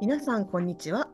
[0.00, 1.08] 皆さんこんにちは、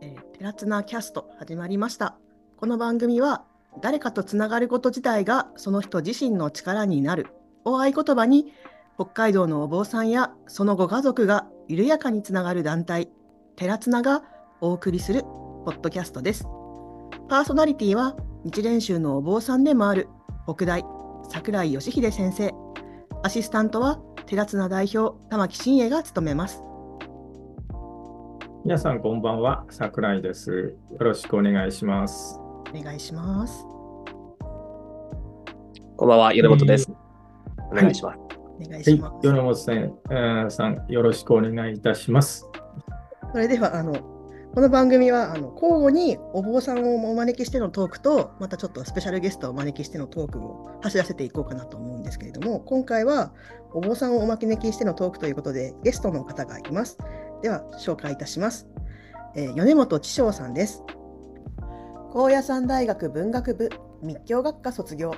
[0.00, 2.16] えー、テラツナキャスト始まりました。
[2.56, 3.44] この番組は
[3.82, 7.26] 誰かとつながること自体がその人自身の力になる。
[7.66, 8.54] を合言葉に
[8.94, 13.10] 北海道のお坊さんやそのご家族が緩やかにつながる団体
[13.54, 14.22] テラツナが
[14.62, 16.44] お送りするポッドキャストです。
[17.28, 20.08] パーソナリティは日蓮宗のお坊さんでもある
[20.48, 20.86] 北大
[21.28, 22.54] 桜井義秀先生。
[23.22, 26.65] アシスタントは寺綱代表玉木真栄が務めます。
[28.66, 30.74] 皆さんこんばんは桜井です。
[30.90, 32.36] よろしくお願いします。
[32.74, 33.64] お願いします。
[35.96, 36.90] こんばんは米本です、
[37.70, 38.18] お願いします、
[38.66, 42.50] お願いします、はい、米本さん,、えー、さんよろしくお願いいたします。
[43.30, 43.94] それではあの
[44.52, 53.32] この番組はあの交互にお坊さんをお招きしてのトークとまたちょっとスペシャルゲストをお招きしてのトークを走らせていこうかなと思うんですけれども今回は
[53.74, 56.98] お坊さんをお招きしてのトークということでゲストの方がいます。
[57.42, 58.66] では紹介いたします。
[59.34, 60.82] えー、米本千章さんです。
[62.12, 63.70] 高野山大学文学部
[64.02, 65.12] 密教学科卒業。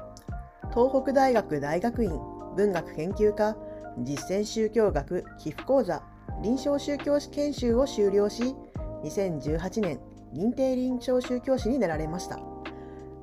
[0.75, 2.11] 東北大学大学院
[2.57, 3.57] 文学研究科。
[4.05, 6.03] 実践宗教学寄付講座。
[6.43, 8.55] 臨床宗教師研修を修了し
[9.03, 9.99] 2018年
[10.33, 12.39] 認定臨床宗教師になられました。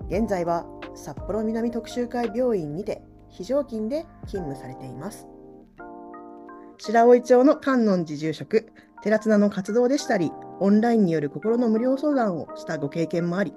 [0.08, 5.28] 現在は札幌南特集会病院にて非常勤で勤務されています。
[6.78, 8.72] 白老町の観音寺住職
[9.04, 13.54] 寺綱の活動でしたりオンラインによる心の無料相談をしたご経験もあり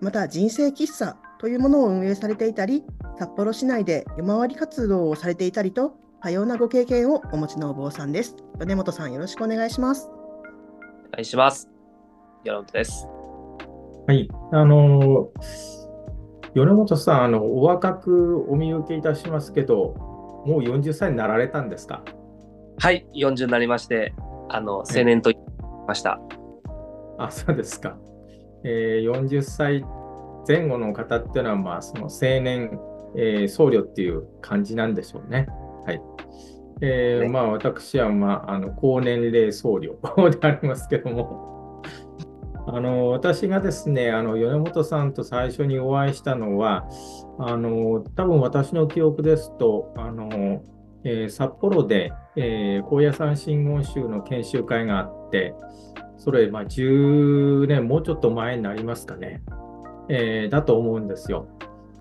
[0.00, 2.84] また人生喫茶というものを運営されていたり
[3.18, 10.10] 札幌市内で夜回り活動をされていたりと多様なご経験をお持ちのお坊さんです米本さんよろしくお願いします
[11.10, 11.68] お願いします。
[12.44, 13.06] 米本です。
[14.06, 14.28] はい。
[14.52, 15.30] あの、
[16.54, 19.94] 米本さん、あの、お若くお見受けいたしますけど、
[20.46, 22.02] もう40歳になられたんですか？
[22.82, 24.14] はい、40になりまして、
[24.48, 25.44] あの、青年と言い
[25.86, 26.18] ました。
[27.18, 27.98] あ、そうですか。
[28.64, 29.84] えー、40歳
[30.48, 32.80] 前後の方っていうのは、まあ、その青年、
[33.18, 35.46] えー、僧侶っていう感じなんでしょうね。
[35.84, 36.00] はい。
[36.80, 39.98] えー、まあ私は、まあ、あの高年齢僧侶
[40.40, 41.82] でありますけども
[42.66, 46.88] あの私がですねあの米本さんと最初にお会いしたのは
[47.38, 50.62] あの多分私の記憶ですとあの、
[51.04, 55.54] えー、札幌で、えー、高野山真言宗の研修会があって
[56.18, 59.42] それ、まあ、10年もうちょっと前になりますかね、
[60.08, 61.46] えー、だと思うんですよ。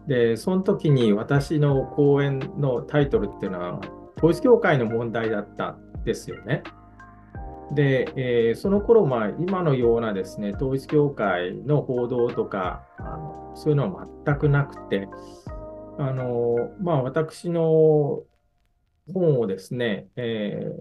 [0.07, 3.79] でその時に私の講演のタイトルっていうのは
[4.17, 6.63] 統一教会の問題だったんですよね。
[7.71, 15.07] で、えー、その頃、まあ、今のようなですね、統一教会の報道とか、あのそういうのは全くなくて、
[15.97, 18.23] あのまあ、私の
[19.13, 20.71] 本をですね、え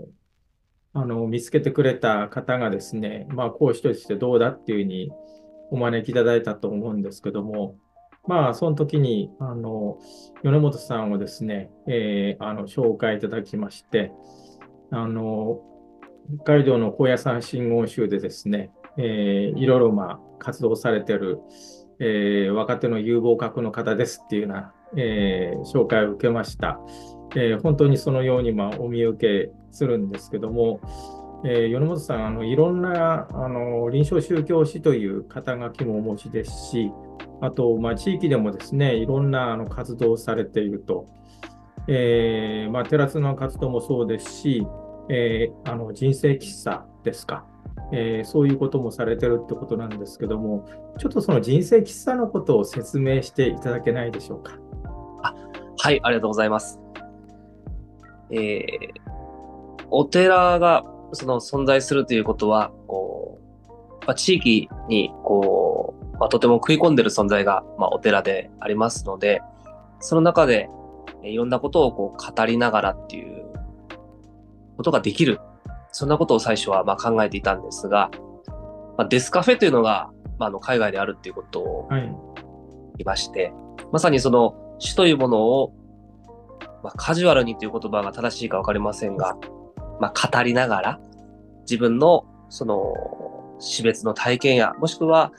[0.94, 5.10] ー、あの見つけてくれた方がですね、まあ、講師としてどうだっていうふうに
[5.70, 7.76] お招きいただいたと思うんですけども、
[8.26, 9.98] まあ、その時に、あの、
[10.42, 14.12] 米本さんをですね、えー、あの、紹介いただきまして、
[14.90, 15.60] あの、
[16.42, 21.38] 北海道の高野山真言宗でですね、えー、いろいろ、まあ、活動されてる、
[22.00, 26.78] えー、若手の有望格の方ですっていうような、えー、紹介を受けました。
[27.34, 30.80] えー、本当にそのように、まあ、お見受けするんですけども、
[31.44, 36.90] えー、米本さんあの、いろんなあの臨床宗教師という肩書きもお持ちですし、
[37.40, 41.06] あと、まあ、地域でもですね、いろんなあの活動をされていると。
[41.90, 44.66] えーまあ、テラツの活動もそうですし、
[45.08, 47.46] えー、あの人生喫茶ですか、
[47.92, 50.66] えー、そういうこともされてるってことなんですけども、
[50.98, 54.58] ちょっとその人生喫茶のことを説明していただけないでしょうか。
[55.22, 55.34] あ
[55.78, 56.78] はい、ありがとうございます。
[58.30, 63.38] えー、お寺がその存在するということは、こ
[64.00, 69.40] うまあ、地域にこうまあ、とても食い込んでる存在が、まあ、お寺でありますので、
[70.00, 70.68] その中で、
[71.22, 73.44] いろんなことをこう語りながらっていう
[74.76, 75.40] ことができる。
[75.90, 78.10] そんなことを最初はまあ考えていたんですが、
[78.96, 82.14] まあ、デスカフェというのが、まあ、あの海外であるっていうことを言
[82.98, 83.52] いまして、はい、
[83.92, 85.72] まさにその死というものを、
[86.82, 89.36] まあ、カジュアルにという言葉が正しいかわかりませんが、
[90.00, 91.00] まあ、語りながら
[91.62, 92.94] 自分のその
[93.58, 95.32] 死別の体験や、もしくは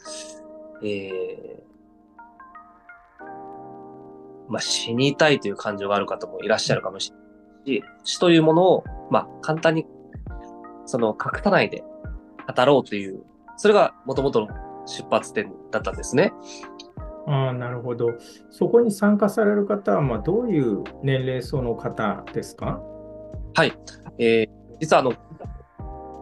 [0.81, 3.21] えー、
[4.50, 7.83] まあ、死にたいという感情がある方もいらっしゃるかもしれないし、
[8.15, 9.85] 死というものを、まあ、簡単に、
[10.85, 11.83] その、隠さないで
[12.56, 13.24] 語ろうという、
[13.57, 14.47] それがもともとの
[14.85, 16.33] 出発点だったんですね。
[17.31, 18.08] あなるほど。
[18.50, 22.81] そこに参加される方は、まあ、どういう年齢層の方ですか？
[23.54, 23.74] はい。
[24.18, 24.50] えー、
[24.80, 25.14] 実はあの、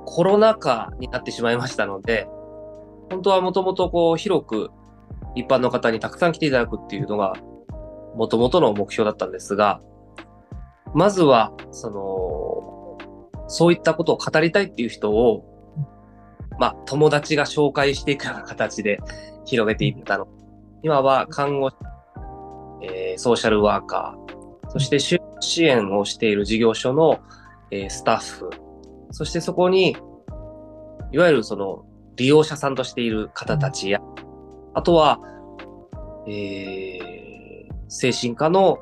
[0.06, 2.28] コロナ禍になってしまいましたので、
[3.10, 4.70] 本当はもともとこう広く
[5.36, 7.34] 一般の方にたくさん来ていただくっていうのが、
[8.16, 9.80] もともとの目標だったんですが、
[10.94, 12.98] まずは、その、
[13.48, 15.46] そういったことを語りたいっていう人を、
[16.60, 19.00] まあ、友達が紹介していくような形で
[19.46, 20.28] 広げていったの。
[20.84, 21.76] 今は看護師、
[22.84, 25.20] えー、ソーシャルワーカー、そして支
[25.64, 27.20] 援をしている事業所の、
[27.72, 28.50] えー、スタッフ、
[29.12, 29.98] そしてそこに、
[31.12, 31.86] いわゆるその
[32.16, 34.00] 利用者さんとしている方たちや、
[34.74, 35.20] あとは、
[36.28, 38.80] えー、精神科の、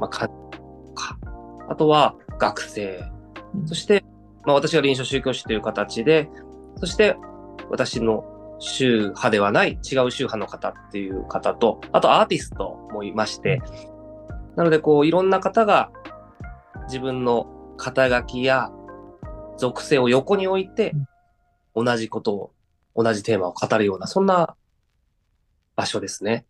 [0.00, 0.28] まあ、か、
[1.68, 3.02] あとは学生、
[3.66, 4.04] そして、
[4.44, 6.28] まあ、私が臨床宗教師という形で、
[6.76, 7.16] そして
[7.70, 8.24] 私の
[8.58, 13.60] 宗派ではない違う宗派の方っていう方と、あとアーティストもいまして、
[14.56, 15.90] なのでこういろんな方が
[16.86, 17.46] 自分の
[17.76, 18.70] 肩書きや
[19.56, 20.94] 属性を横に置いて、
[21.74, 22.52] 同じことを、
[22.96, 24.56] 同じテーマを語るような、そんな
[25.76, 26.44] 場所ですね。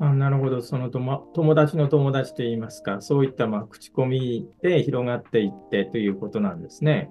[0.00, 7.10] あなるほど、その友達の友達といいますか、そういったまあ口コミで広がっていってということなんですね。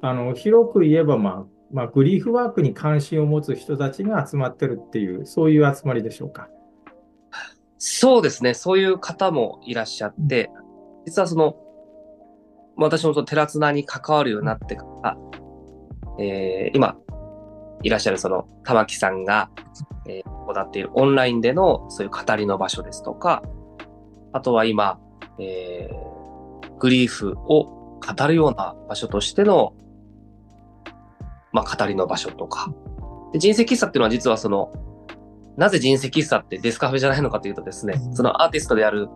[0.00, 1.44] あの広く言えば、まあ
[1.74, 6.48] まあ、グリーフワークに関心を持つ人たちが集まってるっていう、そういう集まりでしょうか。
[7.78, 10.50] そうですね、そういう方もいらっしゃって、
[11.04, 11.56] 実はその、
[12.76, 15.18] 私もその寺綱に関わるようになってから、
[16.20, 16.96] えー、今、
[17.82, 19.50] いらっしゃるその玉木さんが、
[20.08, 23.42] えー、行っているオンラインでのそういう語りの場所ですとか、
[24.32, 25.00] あとは今、
[25.40, 29.74] えー、グリーフを語るような場所としての、
[31.54, 32.70] まあ、語りの場所とか。
[33.32, 34.70] で人生喫茶っていうのは実はその、
[35.56, 39.08] なぜ人生喫茶ってデスカフェじゃないのかというとですね、そのアーティストである、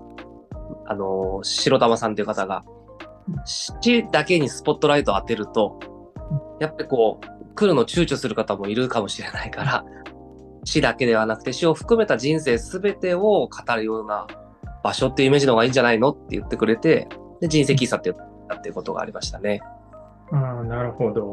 [0.87, 2.65] あのー、白玉さんという方が、
[3.45, 5.81] 死だけにスポットライトを当てると、
[6.61, 9.85] やっぱりこう、来るの躊躇する方もいるかもしれないから、
[10.65, 14.27] 死だけではなくて死を含めた人生すべてを語るような
[14.85, 17.09] 場所っていうイメージの方がいいんじゃないのって言ってくれて、
[17.41, 19.61] で、人生喫茶って言ったっていうことがありましたね。
[20.31, 21.33] ああ、なるほど。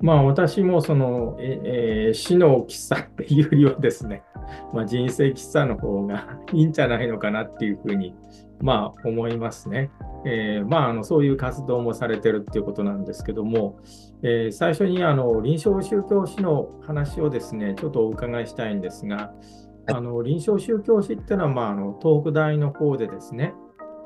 [0.00, 4.22] まあ私もその、えー、死の喫茶っていうよりはですね、
[4.72, 8.14] まあ、人生喫茶の方が いいんじゃないのかなっていうふうに、
[8.60, 9.90] まあ思いますね。
[10.24, 13.78] えー、まああのそういう活動もされてるっていうことなんですけども、
[14.22, 19.32] えー、最初にあの臨床宗教史の話をですね、ちょっとお伺いしたいんですが、
[19.88, 23.54] あの臨床宗教史っていうのは、まあ、あの東北大の方でですね、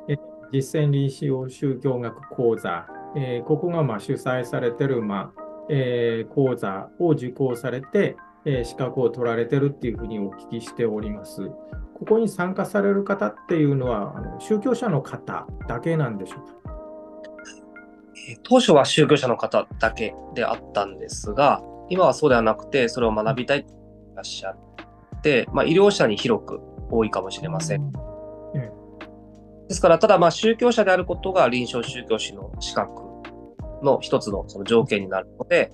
[0.08, 0.16] え
[0.52, 11.48] 実践臨床宗教学講座、えー、ここがまあ主催されてる、まあえー、講座を受講されて、えー、資格を取られてるっていうふうにお聞きしております。
[11.94, 16.74] ここに参加される方っていうのは、あの宗教者の方だけなんでしょうか？
[18.42, 23.76] 当初は宗教者の方だけであったんですが、今はそうではなくて、それを学びたいとい
[24.16, 27.82] らっしゃって、まあ、医療者に広く多いかもしれません。
[27.82, 27.90] うん、
[29.68, 33.09] ですから、ただ、まあ、宗教者であることが臨床宗教師の資格
[33.82, 35.72] の一つのその条件になるので、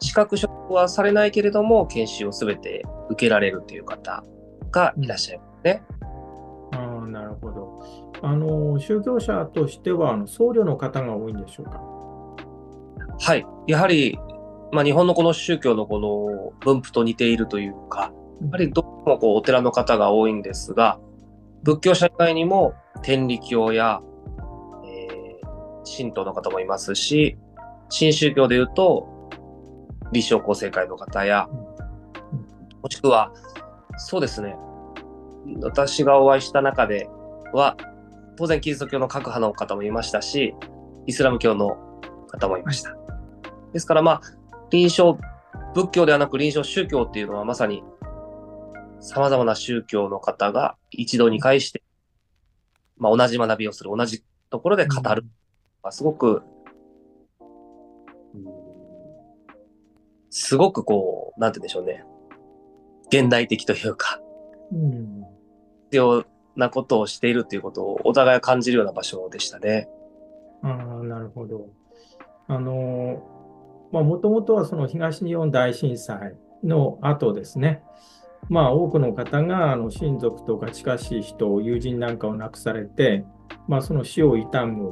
[0.00, 4.24] 資格取得はされないけれども、研修をすべて受けられるという方
[4.70, 5.82] がいらっしゃいますね。
[6.72, 7.82] うん、あなるほど。
[8.22, 11.80] あの宗教者としてはあの僧侶の方が多いんでしょうか？
[13.18, 14.18] はい、やはり、
[14.72, 20.98] まあ、日本のこの宗教のこの分布と似ているというか、やはりどこもこうお寺の方が多いんですが、
[21.62, 24.09] 仏教者以外にも天理教や、えー、
[25.96, 27.36] 神道の方もいますし、
[27.88, 29.08] 新宗教でいうと、
[30.12, 31.48] 立正厚生会の方や、
[32.82, 33.32] もしくは、
[33.96, 34.56] そうですね、
[35.62, 37.08] 私がお会いした中で
[37.52, 37.76] は、
[38.36, 40.54] 当然キリスト教の各派の方もいましたし、
[41.06, 41.76] イスラム教の
[42.28, 42.96] 方もいました。
[43.72, 44.20] ですからまあ、
[44.70, 45.18] 臨床、
[45.74, 47.82] 仏教ではなく臨床宗教っていうのはまさに
[49.00, 51.82] 様々な宗教の方が一度に会して、
[52.96, 55.24] まあ同じ学びをする、同じところで語る。
[55.90, 56.42] すごく、
[60.30, 62.04] すごくこう、なんて言うんでしょうね。
[63.08, 64.20] 現代的というか、
[64.72, 65.24] うん、
[65.84, 69.88] 必要なことをしているということをお互い感じるような場所でしたね。
[70.62, 71.68] ああ、なるほど。
[72.46, 73.22] あの、
[73.92, 77.82] まあ、もともとはその東日本大震災の後ですね、
[78.48, 83.24] まあ、多くの方があの親族とか近しい人、友人なんかを亡くされて、
[83.66, 84.88] まあ、その死を悼む、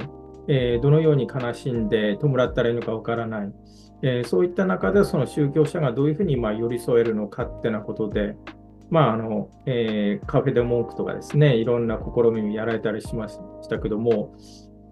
[0.49, 3.53] えー、どのように悲しんで弔ったらいいのかわからない、
[4.01, 8.35] えー、そういった中でその宗教者がどういうふうにまあ寄り添えるのかってなことで、
[8.89, 13.37] まああのえー、カフェで文句とかですね、いろんな試みをやられたりしまし
[13.69, 14.35] たけども、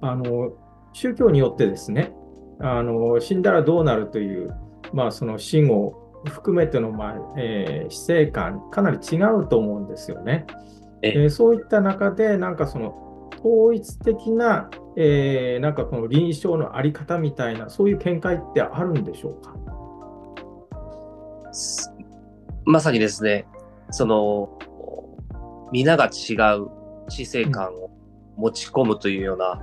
[0.02, 0.52] あの
[0.94, 2.14] 宗教によってですね、
[2.60, 4.54] あの死んだらどうなるという、
[4.94, 10.46] まあ、その死後含めての、まあえー、死生観、かなり違うと思うんですよね。
[11.02, 19.56] えー、そういった中で、なんかその統一的な、えー、なんかこの臨床のあり方みたいな、そういう見解ってあるんでしょうか？
[22.66, 23.46] まさにですね、
[23.92, 24.50] その、
[25.72, 26.68] 皆が違う
[27.10, 27.92] 死生観を
[28.38, 29.62] 持ち込むというような、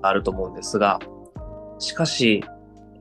[0.00, 0.98] あると思うんですが、
[1.78, 2.42] しかし、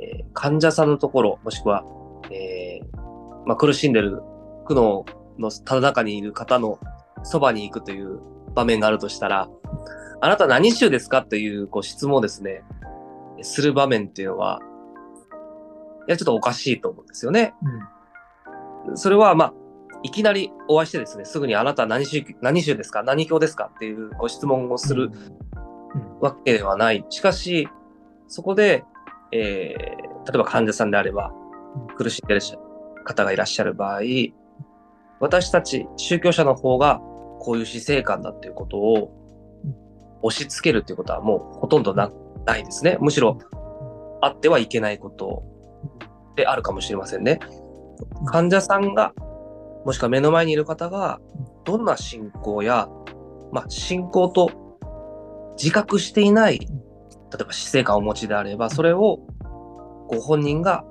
[0.01, 1.85] えー、患者さんのところ、もしくは、
[2.29, 2.97] えー、
[3.45, 4.21] まあ、苦しんでる
[4.65, 5.05] 苦悩
[5.39, 6.77] のただ中にいる方の
[7.23, 8.19] そばに行くという
[8.53, 9.47] 場面があるとしたら、
[10.21, 11.23] あなた何種ですか？
[11.23, 12.63] というこう質問をですね、
[13.41, 14.59] する場面っていうのは、
[16.07, 17.55] いや、ちょっとおかしいと思うんですよね。
[18.87, 19.53] うん、それは、まあ、
[20.03, 23.01] いきなりお会いしてですね、すぐにあなた何種、何種ですか？
[23.01, 23.71] 何教ですか？
[23.75, 25.11] っていうご質問をする
[26.19, 27.03] わけではない。
[27.09, 27.67] しかし、
[28.27, 28.83] そこで、
[29.31, 31.31] えー、例えば患者さんであれば、
[31.97, 32.41] 苦しんでる
[33.05, 34.01] 方がいらっしゃる場合、
[35.19, 36.99] 私たち宗教者の方が
[37.39, 39.20] こういう死生観だっていうことを
[40.21, 42.11] 押し付けるっていうことはもうほとんどな
[42.57, 42.97] いですね。
[42.99, 43.37] むしろ
[44.21, 45.43] あってはいけないこと
[46.35, 47.39] であるかもしれませんね。
[48.25, 49.13] 患者さんが
[49.85, 51.19] もしくは目の前にいる方が、
[51.65, 52.87] どんな信仰や、
[53.51, 54.77] まあ、信仰と
[55.57, 56.67] 自覚していない、例
[57.39, 59.19] えば死生観をお持ちであれば、それを
[60.07, 60.83] ご本人が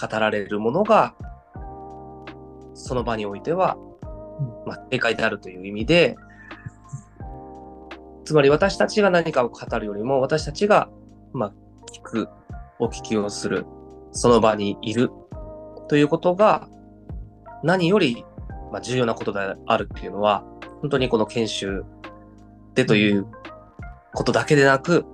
[0.00, 1.14] 語られるものが、
[2.74, 3.76] その場においては、
[4.66, 6.16] まあ、正解であるという意味で、
[8.24, 10.88] つまり私たちが何かを語るよりも、私たちが、
[11.32, 11.52] まあ、
[11.92, 12.28] 聞く、
[12.78, 13.66] お聞きをする、
[14.12, 15.10] その場にいる
[15.88, 16.68] ということが、
[17.62, 18.24] 何より、
[18.70, 20.44] まあ、重要なことであるっていうのは、
[20.80, 21.84] 本当にこの研修
[22.74, 23.26] でという
[24.14, 25.04] ことだけでなく、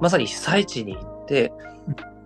[0.00, 1.52] まさに被災地に行って、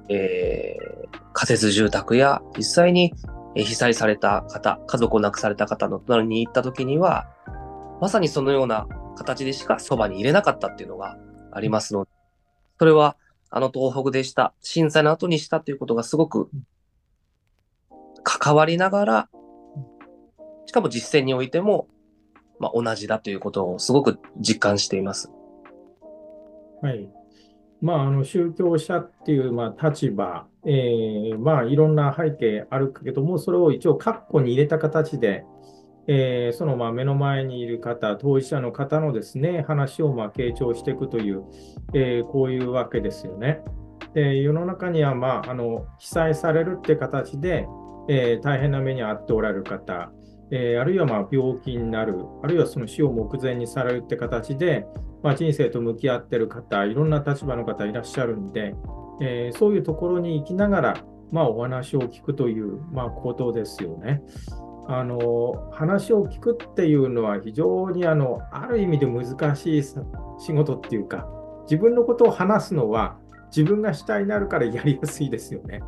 [0.08, 3.12] えー、仮設住宅や実際に
[3.54, 7.26] 被災された方、家族を亡くされた方の隣に行った時には、
[8.00, 8.86] まさにそのような
[9.16, 11.16] 形でしかそばに入れなかったっていうのが
[11.52, 12.10] ありますので、
[12.78, 13.16] それは
[13.50, 16.50] あの東北でした、震災の後にしたということがすごく
[18.22, 19.28] 関わりながら、
[20.66, 21.88] しかも実践においても、
[22.58, 25.30] まあ、同じだということをすごく実感しています。
[26.82, 27.08] はい。
[27.80, 35.44] まあ、あの宗教者っていう、まあ、立場、えー、まあ、いろんな背景あるけども、それを一応、括弧に入れた形で、
[36.08, 41.44] えー、そのまあ目の前にいる方、当事者の方のですね話をまあ傾聴していくという、
[41.94, 43.62] えー、こういうわけですよね。
[44.14, 47.66] で世の中には、まあ、あの被災されるって形で、
[48.08, 50.10] えー、大変な目に遭っておられる方、
[50.50, 54.86] えー、あるいはまあ病気になる、あるいはその死を目前にされるって形で、
[55.22, 58.74] まあ、人生と向き合ってる方、いろんな立場の方いらっしゃるんで、
[59.20, 64.22] えー、そういうところに行きながら、まあ、お話を聞くという、まあ、ことですよね。
[64.88, 71.26] あの話を聞くっていうのは非常にあのある意味で難しい仕事っていうか
[71.64, 73.18] 自分のことを話すのは
[73.54, 75.80] 自分が主体になるからやりやすいですよね。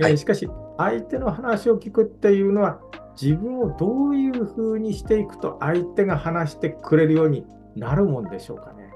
[0.00, 2.80] はい、しかし相手の話を聞くっていうのは
[3.20, 7.44] 自分をどういうふうにしていくと相手が話してくれるように
[7.76, 8.90] なるもんでしょうかね。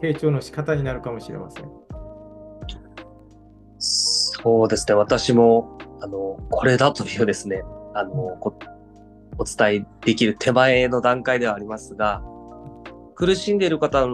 [0.00, 1.70] 傾聴の仕方になるかもしれません。
[3.78, 7.62] そうですね、私もあのこれだというですね、
[7.94, 8.14] あの
[9.38, 12.22] お伝えできる手前の段階ではありますが、
[13.14, 14.06] 苦しんでいる方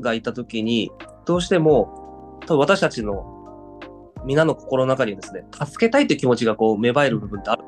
[0.00, 0.90] がいたときに、
[1.24, 3.32] どうしても私たちの
[4.24, 7.64] 皆の心の中にですね、助けたいという気持ちがこう芽生える部分ってある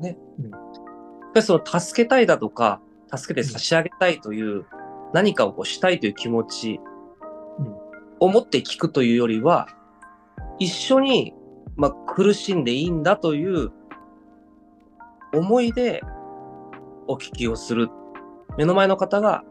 [0.00, 0.16] ね。
[0.38, 2.80] うん、でその助けたいだとか、
[3.14, 4.64] 助けて差し上げたいという、
[5.12, 6.80] 何かをこうしたいという気持ち
[8.20, 9.66] を持って聞くというよりは、
[10.58, 11.34] 一緒に、
[11.76, 13.72] まあ、苦しんでいいんだという
[15.32, 16.02] 思いで
[17.06, 17.88] お聞きをする。
[18.58, 19.44] 目の前の方が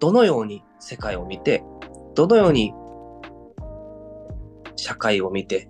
[0.00, 1.64] どのように世界を見て、
[2.14, 2.74] どのように
[4.76, 5.68] 社会を見て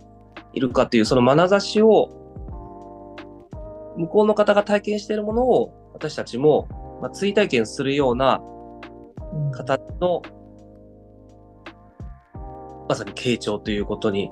[0.52, 2.08] いるかというその眼差しを
[3.96, 8.40] 向こうの方が体験しているものを私たちも、まあ、追体験するような
[9.52, 10.22] 形の、
[12.88, 14.30] まさに傾聴ということに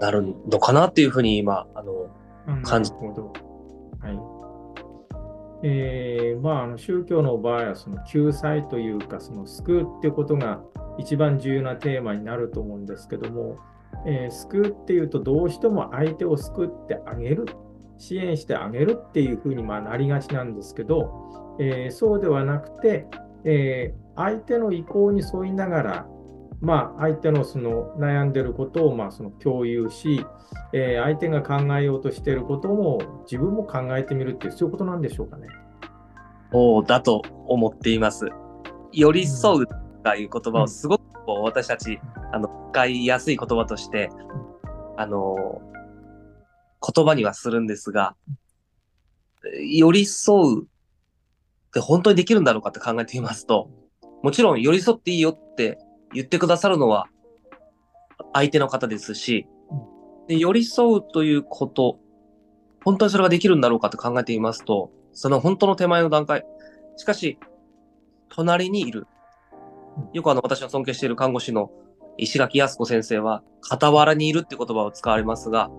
[0.00, 2.10] なるのかなっていうふうに今、あの、
[2.62, 2.92] 感じ。
[2.92, 3.47] なるほど。
[4.00, 4.38] はい。
[5.64, 10.60] えー、まあ、あの宗教の場合はその救済というかその救うっていうことが
[10.98, 13.56] 一番重要なテーマになると思うんですけども、
[14.06, 17.46] えー、救うっていうとどうしても相手を救ってあげる
[17.98, 23.06] 支援してあげるっていうふうにまなりがちなんですけど、えー、そうではなくて、
[23.44, 26.06] えー、相手の意向に沿いながら、
[26.60, 30.26] まあ、相手のその悩んでることをまあその共有し、
[30.72, 35.46] えー、相手が考えようとしていることも自分も考えてみるっていう、そういうことなんでしょうかね。
[36.50, 38.26] そうだと思っています。
[38.92, 41.02] 寄り添うという言葉をすごく
[41.42, 42.00] 私たち、
[42.32, 44.10] あの使いやすい言葉として、
[44.96, 45.60] あの
[46.94, 48.16] 言葉にはするんですが、
[49.60, 50.66] 寄り添うっ
[51.72, 53.70] て本当にできるんだろうかって考えてみますと、
[54.22, 55.78] もちろん寄り添っていいよって
[56.12, 57.06] 言ってくださるのは
[58.32, 59.46] 相手の方ですし、
[60.28, 61.98] で寄り添うということ、
[62.84, 66.44] 本当にそれができるんだろうかって考えてみますと、その本当の手前の段階。
[66.96, 67.38] しかし、
[68.28, 69.06] 隣にいる。
[70.12, 71.70] よくあの、私の尊敬している看護師の
[72.18, 75.70] 石垣康子先生は、傍らにいるって言葉を使われますが、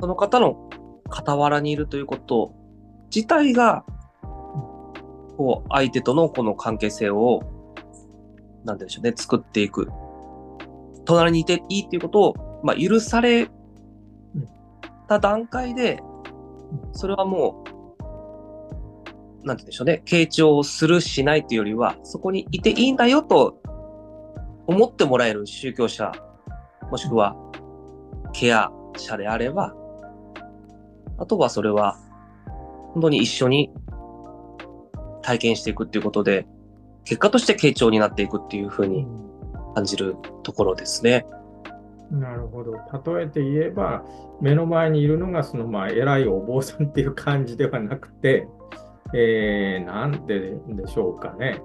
[0.00, 0.68] その方の
[1.10, 2.54] 傍らにいるということ
[3.14, 3.84] 自体が、
[5.36, 7.40] こう、相手とのこの関係性を、
[8.64, 9.88] なんでしょうね、作っていく。
[11.04, 13.48] 隣にいていいっていうことを、まあ、許され
[15.08, 16.00] た段階で、
[16.92, 17.64] それはも
[19.42, 23.60] う、なんて言うんでしょうね、傾聴するしないというよりは、そこにいていいんだよと
[24.66, 26.12] 思ってもらえる宗教者、
[26.90, 27.36] もしくは
[28.32, 29.74] ケア者であれば、
[31.18, 31.96] あとはそれは、
[32.92, 33.72] 本当に一緒に
[35.22, 36.46] 体験していくっていうことで、
[37.04, 39.06] 結果として傾聴になっていくっていうふうに
[39.74, 41.26] 感じるところですね。
[42.10, 42.72] なるほど。
[43.14, 44.04] 例えて言えば、
[44.40, 48.48] 目の前にいるのが、その、まあ、偉いお坊さんっていう感じではなくて、
[49.14, 50.38] えー、なんて
[50.68, 51.60] でしょうかね。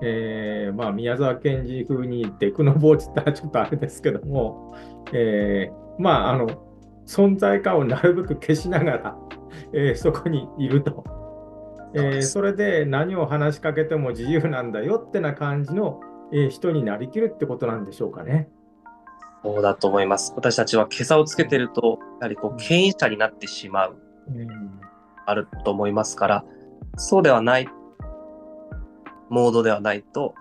[0.00, 4.76] えー、まあ、宮沢賢治風にデクノボーチって言ったらちょっとあれですけども、
[5.12, 6.46] えー、まあ、あの、
[7.06, 9.16] 存在感をなるべく消しながら、
[9.72, 11.17] えー、そこにいると。
[11.94, 16.00] えー、それで何を話しかけても自由なんだよってな感じの、
[16.32, 18.48] えー、人になりきるってことなんでしょうかね。
[19.42, 20.32] そうだと思います。
[20.36, 23.96] 私たちは今朝をつけてると、やはりこう、権威者になってしまう、
[24.28, 24.80] うん、
[25.26, 26.44] あると思いますから、
[26.96, 27.68] そうではない、
[29.30, 30.34] モードではないと、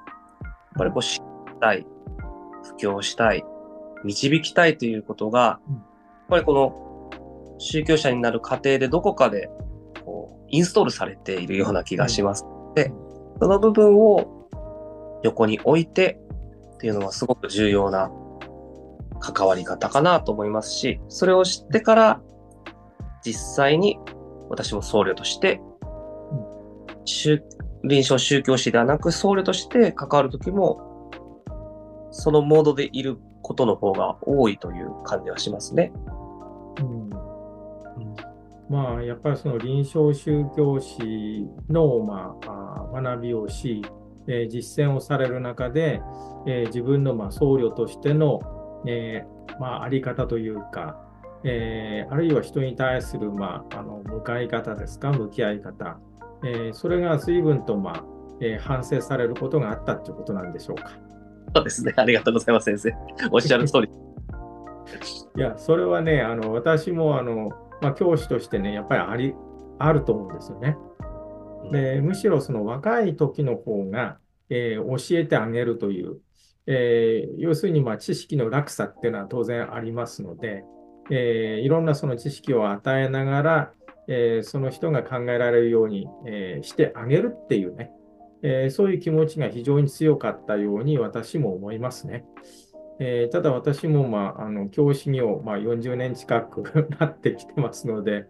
[0.43, 1.25] やっぱりこう知り
[1.61, 1.85] たい、
[2.63, 3.45] 布教したい、
[4.03, 5.83] 導きたいということが、やっ
[6.29, 6.87] ぱりこの
[7.59, 9.49] 宗教者になる過程でどこかで
[10.49, 12.45] インストールされているような気がします。
[12.75, 12.91] で、
[13.39, 14.49] その部分を
[15.23, 16.19] 横に置いて
[16.75, 18.11] っていうのはすごく重要な
[19.19, 22.21] 関わり方かなと思いますし、それを知ってから
[23.23, 23.99] 実際に
[24.49, 25.59] 私も僧侶として
[27.83, 31.09] 臨床宗教師ではなく僧侶として関わるときも、
[32.11, 35.91] そのモードでいることの方が多いという感じはしますね。
[38.69, 43.81] うん、まあ、やっぱりその臨床宗教師の、まあ、学びをし、
[44.27, 46.01] えー、実践をされる中で、
[46.45, 48.41] えー、自分の、まあ、僧侶としての、
[48.85, 51.01] えーまあ、あり方というか、
[51.43, 55.99] えー、あるいは人に対する、まあ、あの向かい方ですか、向き合い方、
[56.43, 58.03] えー、それが随分と、まあ
[58.41, 60.91] えー、反省されることがあったということなんでしょうか。
[61.55, 61.93] そうですね。
[61.95, 62.93] ありがとうございます、先生。
[63.31, 63.89] おっしゃる通り。
[65.37, 67.49] いや、それはね、あの私もあの、
[67.81, 69.35] まあ、教師としてね、やっぱりあり
[69.79, 70.77] あると思うんですよね。
[71.71, 74.17] でむしろその若い時の方が、
[74.49, 76.19] えー、教えてあげるという、
[76.65, 80.63] えー、要するにまあ知識の落差っていうのは当然ありますので、
[81.09, 83.73] えー、いろんなその知識を与えながら、
[84.07, 87.91] えー、その人が考えられるように、えー、してあげるっていうね、
[88.43, 92.25] えー、そういう気持ちが非常に強かったように私も思いますね。
[92.99, 98.25] えただ私も、まあ、あの教師業、まあ、40年近く なってきてますので、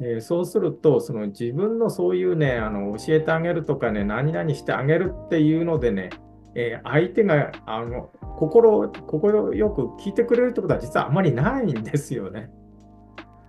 [0.00, 6.10] えそうするとその自分のそういうねあの教えてあげるとかね何々してあげるっていうのでね、
[6.54, 12.50] え相手があの心心よく聞いてくれるってことは実はあまりないんですよね。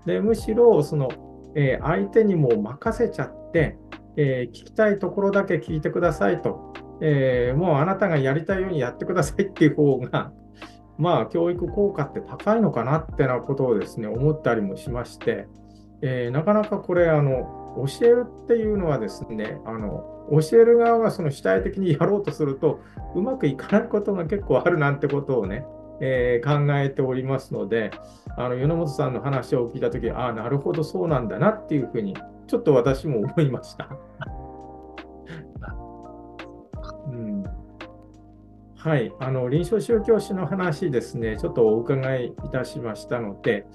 [0.06, 1.10] でむしろその
[1.56, 3.78] え、相手にも任せちゃって、
[4.16, 6.74] え、聞きたいところだけ聞いてくださいと、
[7.06, 10.32] えー、もうあなたがやりたいようにやってくださいっていう方が、
[10.98, 15.48] まあ、教育効果って高いのかなってなことをですね、思ったりもしまして、
[16.02, 22.80] えなかなかこれ、あの、教えるっていうのはですね、あの、教える側がその主体的にやろうとすると、
[23.16, 25.66] うまくいかないことが結構あるなんてことをね、
[26.00, 27.92] えー、考えておりますので、
[28.38, 32.16] あの米本さんの話を聞いたとき、ああ、なるほど、そうなんだなっていうふうに、
[32.48, 33.90] ちょっと私も思いました。
[38.84, 43.66] はい、あの臨床宗教師の話ですね、ちょっとお伺いいたしましたので、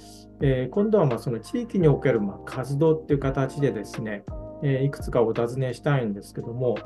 [0.42, 4.22] えー、今度はまその地域におけるま活動っていう形でですね、
[4.62, 6.76] えー、いくつかお尋ねしたいんですけども、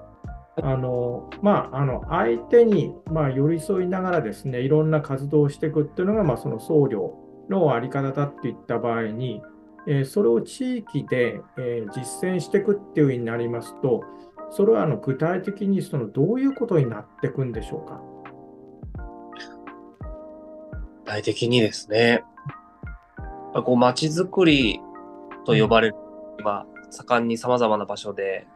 [0.63, 7.11] あのまあ、あの相手に、ま、寄り添いながらですねいろんな活動をしていくっていうのが、まあ、その僧侶
[7.51, 9.43] の在り方だっていった場合に、
[9.89, 14.05] えー、それを地域で、え、実践していくっていうふうになりますと
[14.53, 18.12] それはあの具体的にそのどういうことになっていくんでしょうか？
[21.13, 22.25] 体的にですね
[23.53, 24.81] こう街づくり
[25.45, 25.97] と呼ばれる、
[26.41, 28.47] 今盛んにさまざまな場所で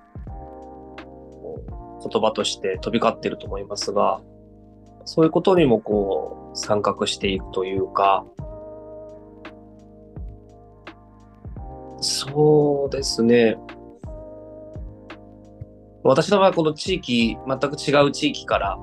[2.11, 4.23] 言葉として飛び交っていると思いますが、
[5.05, 8.25] そういうことにもこう参画していくというか、
[12.01, 13.59] そうですね。
[16.05, 18.79] 私の場合はこの地域、全く違う地域から、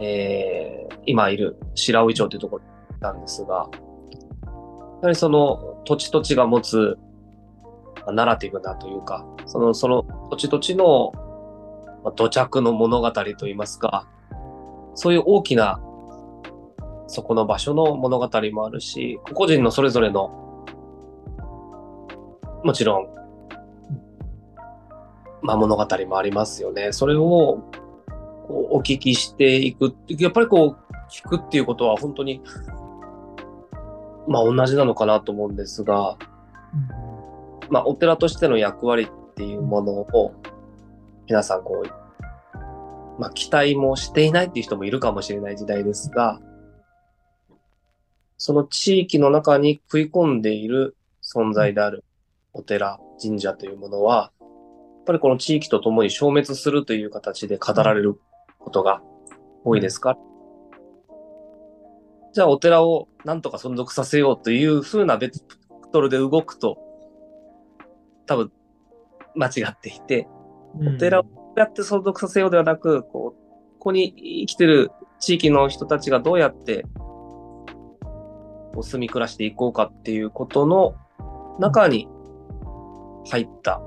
[0.00, 2.64] えー、今いる白老町というところ
[3.00, 3.68] なんですが、
[5.02, 6.96] やはりその土地土地が持つ
[8.10, 11.12] ナラティブなというか、そのその土地土地の、
[12.16, 14.08] 土着の物語といいますか、
[14.94, 15.80] そういう大きな、
[17.06, 20.64] そこの場所の物語もあるし、個々人のそれぞれの、
[22.64, 23.06] もちろん、
[25.42, 26.92] まあ、物語もありますよね。
[26.92, 27.58] それを
[28.46, 29.94] こうお聞きしていく。
[30.08, 32.42] やっぱりこう、聞くっていうことは本当に、
[34.28, 36.16] まあ同じなのかなと思うんですが、
[37.70, 40.34] まあお寺としての役割っていうものを
[41.26, 46.40] 皆さんこう、まあ、期待もしていないっていう人もいるかもしれない時代ですが、
[48.36, 52.04] その地域の中に食い込んでいる存在である
[52.52, 58.20] お寺、神社というものは、やっぱりこの地域と共に消滅するという形で語られる
[58.62, 59.02] ことが
[59.64, 60.16] 多いですか、
[62.32, 65.40] じゃあお寺をなんとか存続させようというふうなベク
[65.92, 66.78] トルで動くと、
[68.26, 68.52] 多分
[69.34, 70.28] 間違っていて、
[70.80, 71.24] お寺を
[71.56, 74.14] やって相続させようではなく、こう、ここに
[74.46, 76.86] 生きてる地域の人たちがどうやって
[78.74, 80.94] お住み暮らしていこうかっていうことの
[81.58, 82.08] 中に
[83.28, 83.82] 入った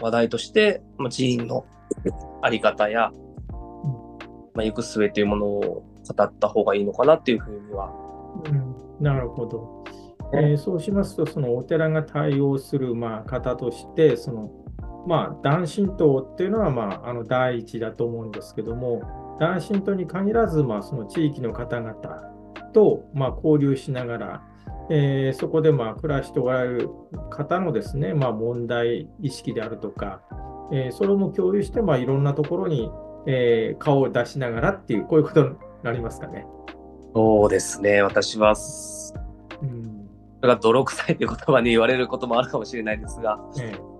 [0.00, 1.64] 話題として、まあ、寺院の
[2.42, 3.12] あり方や、
[4.56, 7.92] まあ、行く末というものを語った方がいいのかなっていうふうには。
[8.46, 9.84] うん、なるほど。
[10.34, 14.50] えー、そうしますと、そのお寺が対応する、まあ、方として、その
[15.06, 21.94] まあ、男神道っていうのは、まあ、あの第一だと思うんですけども、男神道に限らず、まあ、その地域の方々
[22.74, 24.42] と、まあ、交流しながら、
[24.90, 26.90] えー、そこでまあ暮らしておられる
[27.30, 30.22] 方のですね、まあ、問題意識であるとか、
[30.72, 32.90] えー、それも共有して、まあ、いろんなところに、
[33.26, 36.46] えー、顔を出しながらっていう、こういうことになりますかね。
[37.14, 43.96] そうですね、私は、うん、それが泥臭いという言葉に言われることもあるかもしれないですが、えー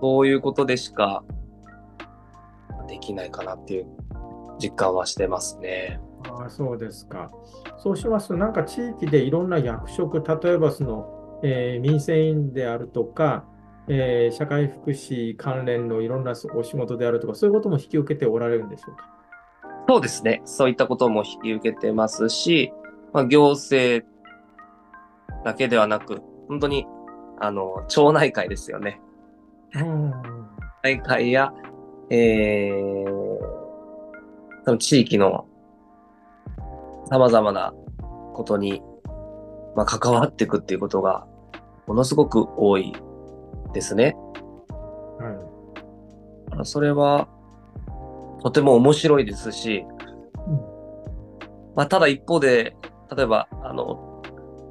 [0.00, 1.22] そういうことでしか
[2.88, 3.86] できないかなっていう
[4.58, 6.00] 実感はしてますね。
[6.28, 7.30] ああそうですか。
[7.78, 13.44] そうしますと、なんか地域でいろんな役職、例えばその、えー、民生委員であるとか、
[13.92, 19.10] えー、社会福祉関連のいろんなお仕事であるとか、そういうことも引き受けておられるんでしょうか？
[19.88, 20.42] そうですね。
[20.44, 22.72] そういったことも引き受けてますし、
[23.12, 24.06] まあ、行政
[25.44, 26.86] だけではなく、本当に、
[27.40, 29.00] あの、町内会ですよね。
[30.84, 31.52] 大会や、
[32.10, 33.38] えー、
[34.64, 35.48] その地域の
[37.10, 37.74] 様々な
[38.34, 38.82] ことに、
[39.74, 41.26] まあ、関わっていくっていうことが、
[41.88, 42.94] ものすごく多い
[43.72, 44.16] ですね。
[45.18, 46.66] はい。
[46.66, 47.28] それは、
[48.42, 49.84] とても面白いですし、
[50.46, 50.56] うん、
[51.76, 52.76] まあ、ただ一方で、
[53.14, 54.22] 例えば、あの、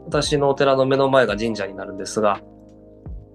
[0.06, 2.42] 私のお寺の目の前が神社になるんですが、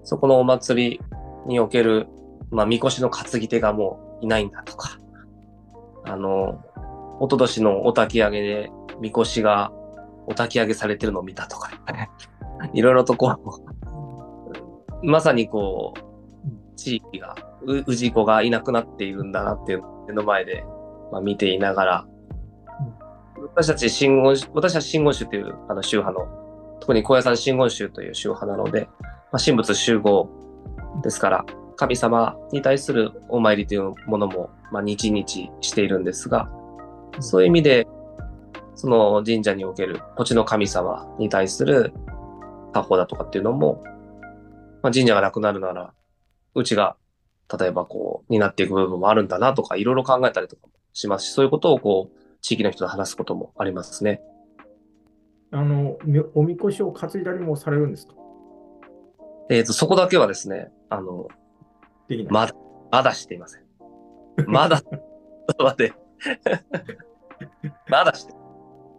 [0.03, 1.01] そこのお祭り
[1.47, 2.07] における、
[2.51, 4.99] まあ、みこしの担ぎ手がもういないんだとか、
[6.03, 6.63] あの、
[7.19, 9.71] おととしのお焚き上げで、みこしが
[10.27, 11.71] お焚き上げされてるのを見たとか、
[12.73, 13.74] いろいろとこう、
[15.05, 17.35] まさにこう、地域が、
[17.87, 20.65] 氏子がいなくなっているんだなっていう目の前で、
[21.11, 22.07] まあ、見ていながら、
[23.53, 28.89] 私たち真言、私たち真言宗というあの宗派の、特に高野山真言宗という宗派なので、
[29.31, 30.29] まあ、神仏集合
[31.03, 35.25] ですから、神様に対するお参りというものも、まあ、日々
[35.61, 36.49] しているんですが、
[37.19, 37.87] そういう意味で、
[38.75, 41.93] その神社における土地の神様に対する
[42.73, 43.83] 作法だとかっていうのも、
[44.85, 45.95] まあ、神社がなくなるなら、
[46.53, 46.95] うちが、
[47.59, 54.21] 例えばこう、になっていく部分もあるんだなとか、いろいろ考えたりとかもしますし、そういうことをこう、地域の人と話すこともありますね。
[55.49, 55.97] あの、
[56.35, 58.13] おみこしを担いだりもされるんですか？
[59.49, 61.29] えっ、ー、と、そこだけはですね、あの、
[62.29, 62.53] まだ、
[62.91, 63.63] まだしていません。
[64.45, 64.83] まだ、
[67.89, 68.33] まだして、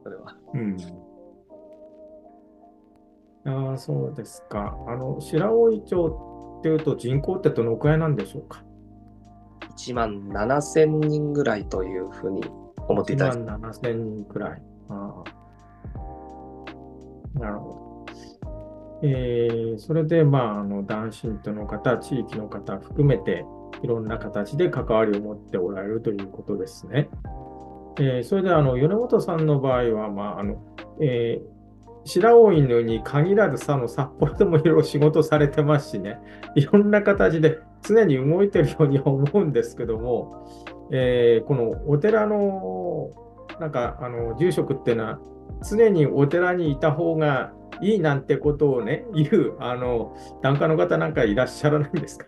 [0.03, 0.37] それは。
[0.53, 0.77] うん。
[3.47, 4.77] ああ、そうですか。
[4.89, 8.63] あの、白老町っていうと人口ってどのくらいなんでしょうか
[9.77, 12.43] ？1万7000人ぐらいというふうに
[12.89, 14.63] 思っていただき1万7000人くらい。
[14.89, 15.23] あ
[17.37, 18.07] あなるほど。
[19.03, 23.45] えーそれで、まあ、あの男信徒の方、地域の方含めて、
[23.83, 27.09] いろんな形で関わりを持っておられるということですね。
[28.01, 30.57] えーそれで、あの米本さんの場合は、まああの
[31.01, 31.56] えー
[32.07, 36.19] 白老のに限らず、さの札幌でもいろいろ仕事されてますしね、
[36.55, 40.47] いろんな形で常に動いてるようには思うんですけども、
[40.93, 43.11] えーこのお寺の
[43.59, 45.19] なんかあの住職っていうのは
[45.69, 52.27] 常にお寺にいた方がいいなんてことをね言うあの檀家の方なんかいらっしゃらないんですか？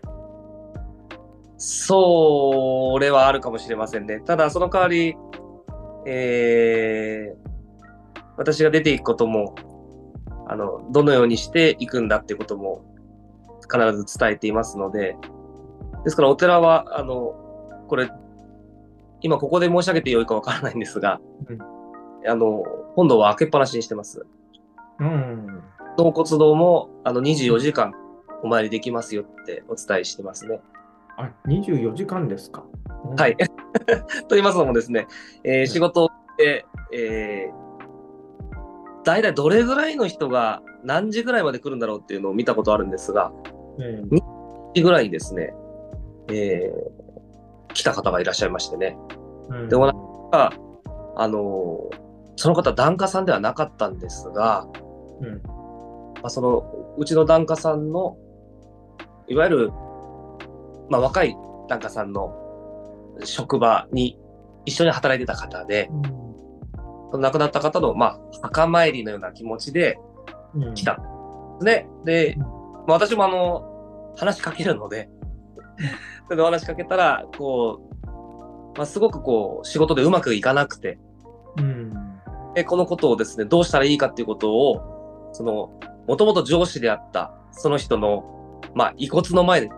[1.57, 4.21] それはあるかもしれませんね。
[4.25, 5.15] ただ、その代わり、
[6.05, 7.49] えー
[8.37, 9.53] 私が出ていくことも、
[10.49, 12.83] あの、どのようにしていくんだっていうことも
[13.71, 15.15] 必ず伝えていますので、
[16.03, 17.35] ですからお寺は、あの、
[17.87, 18.09] これ、
[19.21, 21.59] 今ここで申し上げてよいかわからないんですが、うん
[22.27, 22.63] あの、
[22.95, 24.25] 本堂は開けっぱなしにしてます。
[24.99, 25.63] うん。
[25.97, 27.93] 納骨堂も、あの、24時間
[28.43, 30.59] お参りできますよってお伝えしてますね。
[31.17, 32.63] あ、24時間ですか。
[33.05, 33.37] うんはい。
[34.27, 35.07] と言いますのもですね、
[35.43, 37.68] えー仕事で、えー
[39.03, 43.31] 大体どれぐらいの人が何時ぐらいまで来るんだろうっていうのを見たことあるんですが、
[43.79, 44.21] え2
[44.75, 45.53] 時ぐらいにですね、
[46.29, 47.09] えー
[47.71, 48.97] 来た方がいらっしゃいましてね。
[49.51, 49.69] えうん。
[49.69, 49.87] でも
[50.33, 50.49] あ
[51.15, 52.09] あのー
[52.39, 54.65] その方、檀家さんではなかったんですが、
[55.19, 55.41] うん。
[55.43, 58.17] まあ、そのうちの檀家さんの、
[59.27, 59.71] いわゆる、
[60.89, 61.35] まあ、若い
[61.67, 62.33] 檀家さんの
[63.25, 64.17] 職場に
[64.65, 65.89] 一緒に働いてた方で、
[67.17, 69.99] 亡くなった方の、まあ、墓参りのような気持ちで
[70.55, 70.73] うん。
[70.73, 70.93] 来た。
[70.93, 71.01] んで
[71.59, 71.87] すね。
[72.05, 72.41] で、うん。
[72.41, 75.09] まあ、私もあの、話しかけるので、
[76.25, 77.79] それでお話しかけたら、こ
[78.75, 80.99] う、まあ、すごくこう、仕事でうまくいかなくて、
[81.57, 81.93] うん。
[82.55, 85.71] でこのことをですね、どうしたらいいかっていうことを、その、
[86.07, 89.69] もともと上司であった、その人の、まあ、遺骨の前で、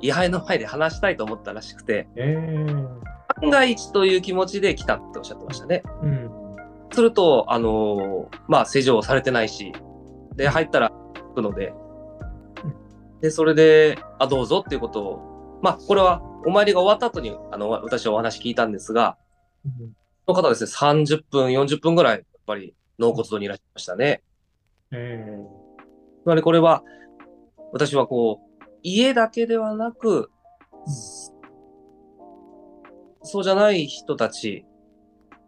[0.00, 5.82] 位牌の前で話したいと思ったらしくて、ええ万が一という気持ちで来たっておっしゃってましたね。
[6.02, 6.39] うん
[6.92, 9.72] すると、あのーまあ、施錠されてないし、
[10.36, 11.72] で、入ったら行くので、
[13.20, 19.18] で、それで、あ、どうぞっていうことを、まあ、これは、お参りが終わった後に、あの、私はお話聞いたんですが、
[20.26, 24.22] その方はですね、30分、40分ぐらい、やっぱり、納骨堂にいらっしゃいましたね。
[24.92, 25.38] え
[26.22, 26.82] つまりこれは、
[27.72, 30.30] 私はこう、家だけではなく、
[33.22, 34.64] そうじゃない人たち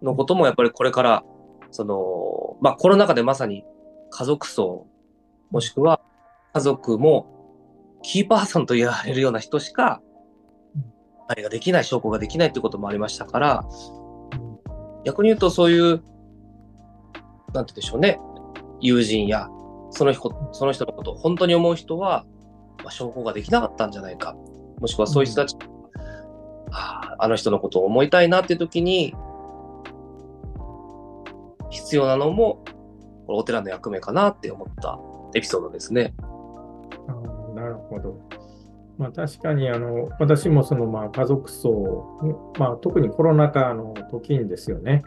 [0.02, 1.24] のこともやっぱりこれから、
[1.72, 3.64] その、まあコロナ禍でまさに
[4.10, 4.86] 家族層、
[5.50, 6.00] もしくは
[6.54, 7.26] 家族も
[8.02, 10.00] キーパーソンと言われるような人しか、
[11.28, 13.64] あれができない、証拠ができないということもありましたから、
[15.04, 16.02] 逆に言うとそういう、なんて
[17.52, 18.20] 言うんでしょうね、
[18.80, 19.48] 友人や
[19.92, 22.24] その人その人のことを本当に思う人は、
[22.82, 24.34] まあ、証拠ができなかったんじゃないか。
[24.80, 25.56] もしくはそういう人たち、
[26.70, 29.14] あああの人のことを思いたいなっていう時に、
[31.72, 32.62] 必要なのも、
[33.26, 34.98] これお寺の役目かなって思った
[35.34, 36.14] エピソードですね。
[37.08, 38.20] あなるほど。
[38.98, 45.02] まあ、確かにあの私もそのまあ家族層、まあ、特にコロナ禍の時にですよね、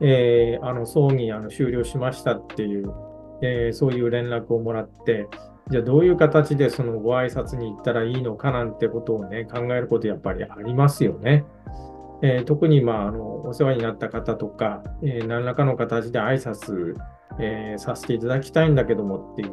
[0.00, 2.92] えーあの葬儀あの終了しましたっていう、
[3.40, 5.28] えーそういう連絡をもらって、
[5.70, 11.44] じゃあどういう形でそのご挨拶に行ったらいいのかなんてことをね、考えることやっぱりありますよね。
[12.22, 16.94] えー特に、まあ、あのお世話になった方とか、えー何らかの形で挨拶、
[17.38, 19.50] えーさせていただきたいんだけどもっていう、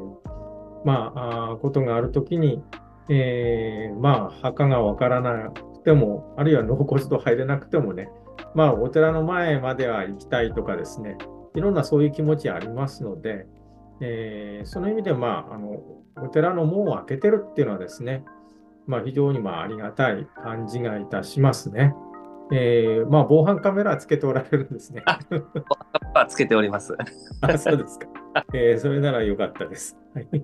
[0.86, 2.63] まあ、あことがあるときに、
[3.10, 8.10] えまあ、墓がわからなくても、あるいは納骨堂入れなくてもね、
[8.53, 11.17] まあ、お寺の前までは行きたいとかですね、
[11.55, 13.47] いろんなそういう気持ちありますので、
[14.01, 15.82] えその意味で、まあ、あの
[16.21, 18.23] お寺の門を開けてるっていうのはですね、
[18.88, 21.93] まあ、非常にまあありがたい感じがいたしますね。
[22.52, 25.04] えーまあ、防犯カメラつけておられるんですね。
[26.16, 26.98] あつけております。
[27.42, 28.08] あ、そうですか。
[28.54, 29.98] えーそれならよかったです。
[30.14, 30.28] はい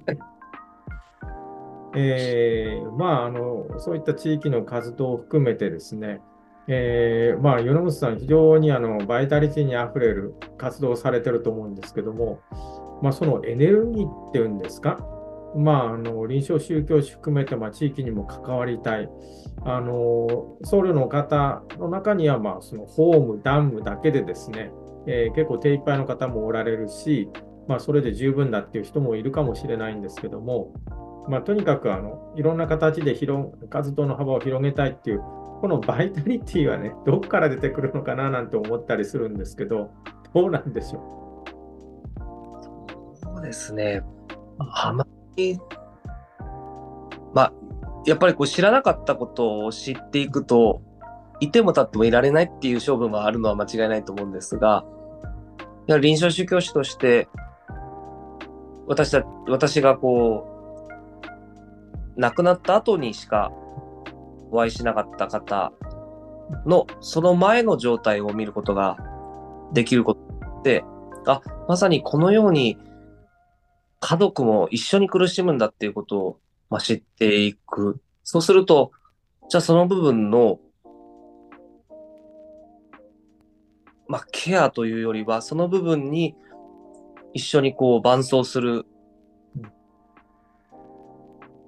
[1.97, 6.21] えーまあ、あの、そういった地域の活動を含めてですね、
[6.67, 12.39] えーまあ、米本さん、非常にあのバイタリティにあふれる活動をされてると思うんですけども、
[13.01, 14.99] まあ、そのエネルギーっていうんですか、
[15.55, 19.09] まあ、あの臨床宗教師含めて、まあ、地域にも関わりたい、
[19.63, 24.71] あの僧侶の方の中には、まあ、そのホーム、ダムだけでですね、
[25.07, 27.29] えー、結構手一杯の方もおられるし、
[27.67, 30.73] まあ、それで十分だっていう人もいるかもしれないんですけども、
[31.29, 35.19] まあ、とにかくあのいろんな形で広活動の幅を広げたいっていう、
[35.61, 39.91] このバイタリティはね、どこから出てくるのかななんて思ったりするんですけど、
[40.33, 41.43] どうなんでしょ
[42.19, 43.15] う？
[43.15, 44.03] そうですね。
[44.59, 45.07] あま
[47.33, 47.53] まあ、
[48.05, 50.81] やっぱりこう知らなかったことを知っていくと、
[51.41, 54.85] いても立ってもいられないっていう勝負もあるのは間違いないと思うんですが、
[55.87, 57.27] や臨床宗教師として、
[58.87, 60.47] 私た私がこ
[62.17, 63.51] う、亡くなった後にしか
[64.51, 65.73] お会いしなかった方
[66.65, 68.97] の、その前の状態を見ることが
[69.73, 70.21] できること
[70.59, 70.83] って、
[71.27, 72.77] あ、まさにこのように
[74.05, 76.39] 家族も一緒に苦しむんだっていうことを、
[76.69, 77.99] まあ、知っていく。
[78.23, 78.91] そうすると、
[79.49, 80.59] じゃあその部分の、
[84.07, 86.35] まあ、ケアというよりは、その部分に
[87.33, 88.85] 一緒にこう伴走する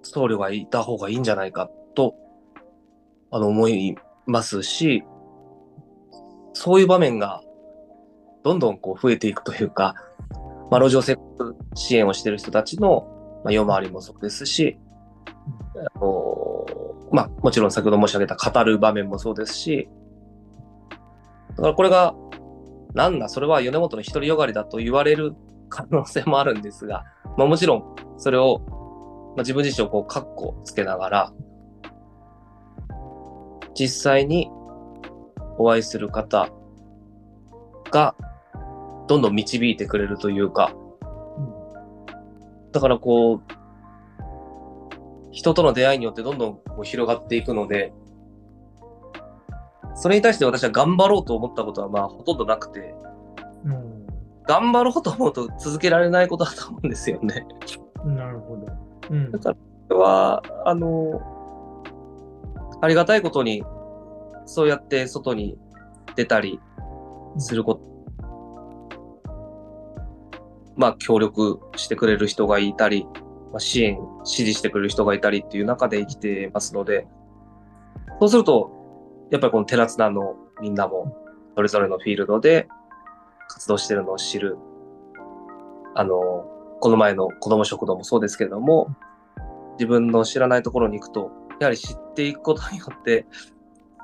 [0.03, 2.13] 僧侶がいた方がいいんじゃないかと、
[3.31, 3.95] あの、思い
[4.27, 5.03] ますし、
[6.53, 7.41] そういう場面が
[8.43, 9.95] どんどんこう増えていくというか、
[10.69, 13.07] まあ、路上生活支援をしている人たちの、
[13.43, 14.79] まあ、夜回りもそうですし、
[15.95, 16.65] あの
[17.11, 19.89] まあ、もちろん先ほど申し上げた語る場面もそうですし、
[21.55, 22.13] だからこれが、
[22.93, 25.35] なんだ、それは米本の独りよがりだと言われる
[25.69, 27.03] 可能性もあるんですが、
[27.37, 28.59] まあ、もちろんそれを、
[29.35, 31.33] まあ、自分自身をこう、カッコつけながら、
[33.73, 34.49] 実際に
[35.59, 36.49] お会いする方
[37.91, 38.15] が
[39.07, 40.73] どんどん導いてくれるというか、
[42.71, 43.41] だからこう、
[45.31, 47.93] 人との出会いによってどんどんこう広がっていくので、
[49.95, 52.93] それに対して私は頑張ろうと思ったことはまあほとんどなくて、
[53.65, 54.07] うん、
[54.45, 57.45] 頑張ろうと思うと続けられないことだと思うんですよね。
[58.05, 58.67] なるほど。
[59.09, 61.21] うん、だから、これは、あの、
[62.81, 63.63] ありがたいことに、
[64.45, 65.57] そうやって外に
[66.15, 66.59] 出たり
[67.37, 67.96] すること
[70.77, 73.05] まあ、協力してくれる人がいたり、
[73.51, 77.07] まあ、支援、支持してくれる人がいたりっていう中で生きてますので、
[78.19, 78.71] そうすると、
[79.31, 81.17] やっぱりこの寺津南のみんなも、
[81.55, 82.67] それぞれのフィールドで
[83.47, 84.57] 活動してるのを知る。
[85.95, 86.45] あの、
[86.79, 88.95] この前の子供食堂もそうですけれども、
[89.73, 93.25] 自分の知らないところに行くと、やはり知っていくことによって、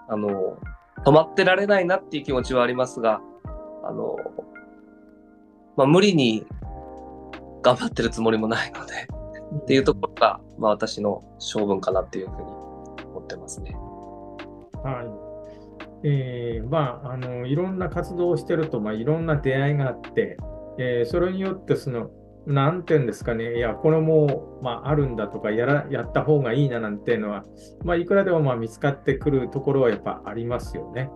[0.07, 0.57] あの、
[1.05, 3.21] 止まってられないなっていう気持ちはありますが、
[3.83, 4.15] あの、
[5.75, 6.45] まあ、無理に
[7.61, 9.07] 頑張ってるつもりもないので、
[9.63, 12.41] っていうところが、まあ、私の性分かなっていうふうに
[13.05, 13.75] 思ってますね。
[14.83, 15.33] はい
[16.05, 20.37] えー、まあ、あのいろんな活動をしてると、まあ、いろんな出会いがあって、
[20.77, 22.09] えー、それによってその、
[22.45, 27.45] なんていうんですかね、いや、これも、まあ、あるんだとかやら、やった方がいいななんていうのは、
[27.85, 31.09] まあ、いくらでもまあ見つかってくるところはやっぱありますよね。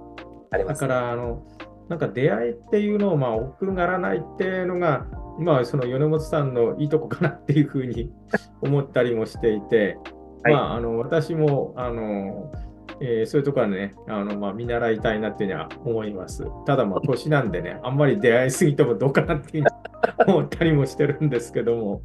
[0.52, 1.46] あります、ね、だからあの、
[1.90, 5.06] なんか出会いっていうのをまあ奥がらないっていうのが、
[5.40, 8.12] まあその米本さんのいいとこかなっていうふうに
[8.62, 9.98] 思ったりもしていて、
[10.44, 12.52] はい、まああの私もあの、
[13.00, 16.46] えー、そういうところはね、あのまあ、見習いたいなっていうのは思います。
[16.66, 19.66] ただまあ年なんでね、あんまり出会いすぎてもどうかなっていう
[20.28, 22.02] 思ったりもしてるんですけども。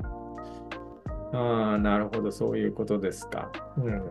[1.32, 3.50] ああ、なるほど、そういうことですか。
[3.78, 4.02] うん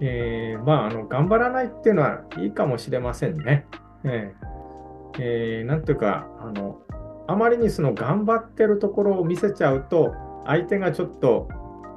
[0.00, 3.66] えー、まああの、頑張らないっていうのはいいかもしれませんね。
[4.06, 6.80] えー、えー、なんていうか、あの、
[7.28, 10.14] あまりにその頑張ってるところを見せちゃうと、
[10.46, 11.48] 相手がちょっと、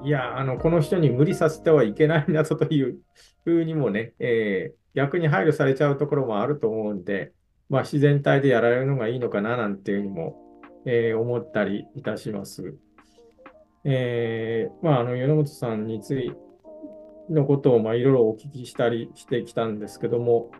[0.03, 2.97] いや、あの、この人に無理させてはいけないなという
[3.43, 7.33] ふうにもね、えー、逆に配慮されちゃうところもあると思うんで、
[7.69, 10.35] まあ、自然体でやられるのがいいのかななんていうふうにも、
[10.85, 12.75] えー、思ったりいたします。
[13.83, 16.37] えー、まあ、あの、米本さんについて
[17.29, 20.51] のことを、まあ、いろいろお聞きしたりしてきたんですけども、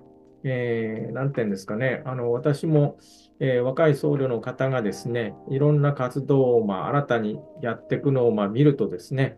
[0.44, 2.98] えー、なんていうんですかね、あの私も、
[3.40, 9.38] えー、若い僧侶の方がですね、いろんな活動を、まあ、新たにやっていくのを、まあ、見るとですね、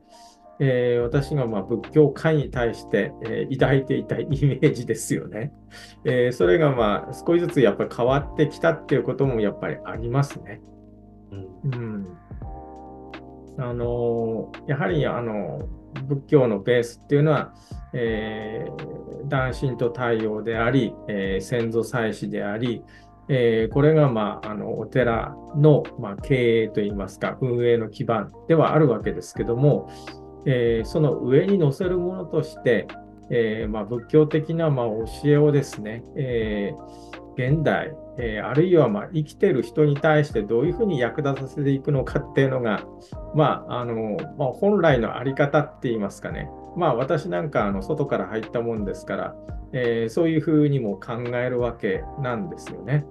[0.63, 5.51] えー、私がまあ仏教界に対して、えー、抱いていたイメージですよね。
[6.05, 10.61] えー、それがまあ少しずつやっぱり変わってきたっていうこともやっぱりありますね。
[11.31, 11.35] う
[11.67, 12.17] ん、うん、
[13.57, 15.59] あのやはりあの
[16.07, 17.53] 仏教のベースっていうのは、
[17.93, 22.81] えー、男神と太陽であり、えー、先祖祭祀であり、
[23.27, 29.89] えー、これが、まあ、あのお寺の、まあ、経営といいますか、運営の基盤ではあるわけですけども、
[30.45, 32.87] え、その上に載せるものとして、
[33.29, 36.73] え、まあ、仏教的なま教えをですね、え
[37.37, 37.93] 現代、
[38.23, 42.83] えあるいはま生きてる人に対してどういうふうに役立たせていくのかっていうのが、
[43.33, 49.35] まああのま本来の在り方って言いますかね、まあ、私なんかあの外から入ったもんですから、
[49.73, 53.05] えそういうふうにも考えるわけなんですよね。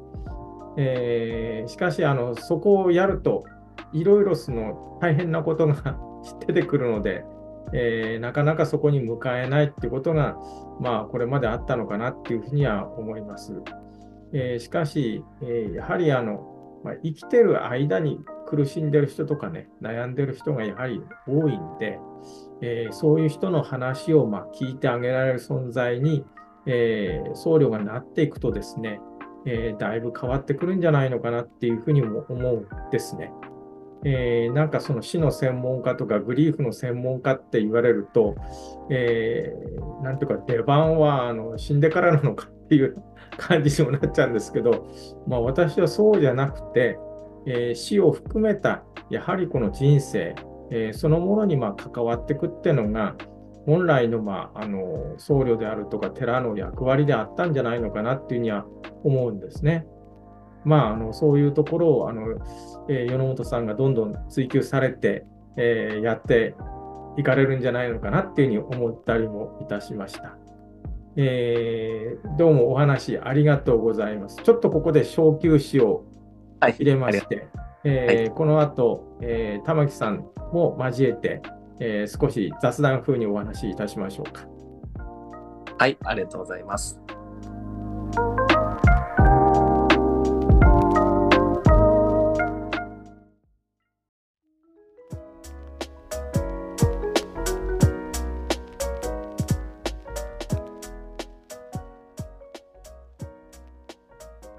[0.77, 3.45] えー、しかしあの、そこをやると、
[3.93, 5.99] いろいろその大変なことが
[6.47, 7.25] 出てくるので、
[7.73, 10.37] えー、なかなかそこに向かえないってことが、
[10.81, 13.53] まあ、これまであったのかなっていうふうには思います。
[14.33, 21.99] えー、しかし、えー、やはりあの、まあ、生きてる間に苦しんでる人とかね、悩んでる人がやはり多いんで、
[22.63, 26.25] えー、そういう人の話をまあ聞いてあげられる存在に、
[26.67, 29.01] え僧侶がなっていくとですね、
[29.47, 33.33] えだいぶ変わってくるんじゃないのかなっていうふうにも思うんですね。
[34.05, 38.35] えー、なんかその死の専門家とかグリーフの専門家って言われると、
[38.91, 42.97] えー、なんていうか出番はあの死んでからなのかっていう
[43.37, 44.87] 感じにもなっちゃうんですけど、
[45.27, 46.99] まあ、私はそうじゃなくて、
[47.47, 50.35] えー、死を含めたやはりこの人生、
[50.71, 53.17] えそのものにま関わっていくっていうのが
[53.67, 58.67] 本来の,、まあ、あの僧侶であるとか寺の役割であったんじゃないのかなっていうには
[59.05, 59.87] 思うんですね。
[60.65, 62.23] まあ、あのそういうところをあの、
[62.89, 65.25] えー、米本さんがどんどん追求されて、
[65.57, 66.55] えー、やって
[67.17, 70.37] いかれるんじゃないのかなっていうふうに思ったりもいたしました。
[71.17, 74.37] えー、どうもお話ありがとうございます。
[74.43, 76.05] ちょっとここで小休止を
[76.61, 77.49] 入れまして、はい、
[77.85, 81.43] えー、この後、えー、玉木さんも交えて、
[81.81, 84.47] えー、少し雑談風にお話しいたしましょうか。
[85.79, 87.01] はい、ありがとうございます。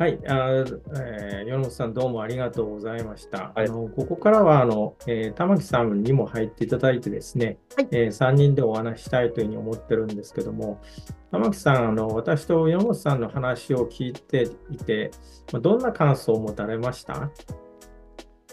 [0.02, 3.52] はい、あえー、米本さん、どうもありがとうございました。
[3.54, 10.82] あのここからはあの、えー、玉木さんにも入っていただいてですね、はい、えー、3人でお話したいというふうに思ってるんですけども、
[11.30, 15.12] 玉木さん、あの私と米本さんの話を聞いていて、
[15.54, 17.30] まあ、どんな感想を持たれました？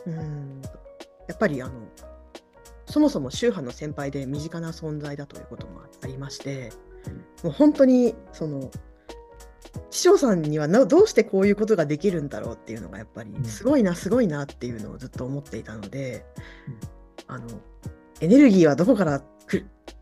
[0.06, 0.60] うん
[1.28, 1.72] やっぱりあの
[2.84, 6.72] そもそも宗派の先輩で身近な存在だということもありまして、
[7.42, 8.70] もう本当にその
[9.90, 16.24] 師匠さんにはどうしてこういうことができるんだろうっていうのがやっぱりすごいなすごいなっていうのをずっと思っていたので、
[17.28, 17.46] うん、あの
[18.20, 19.22] エネルギーはどこから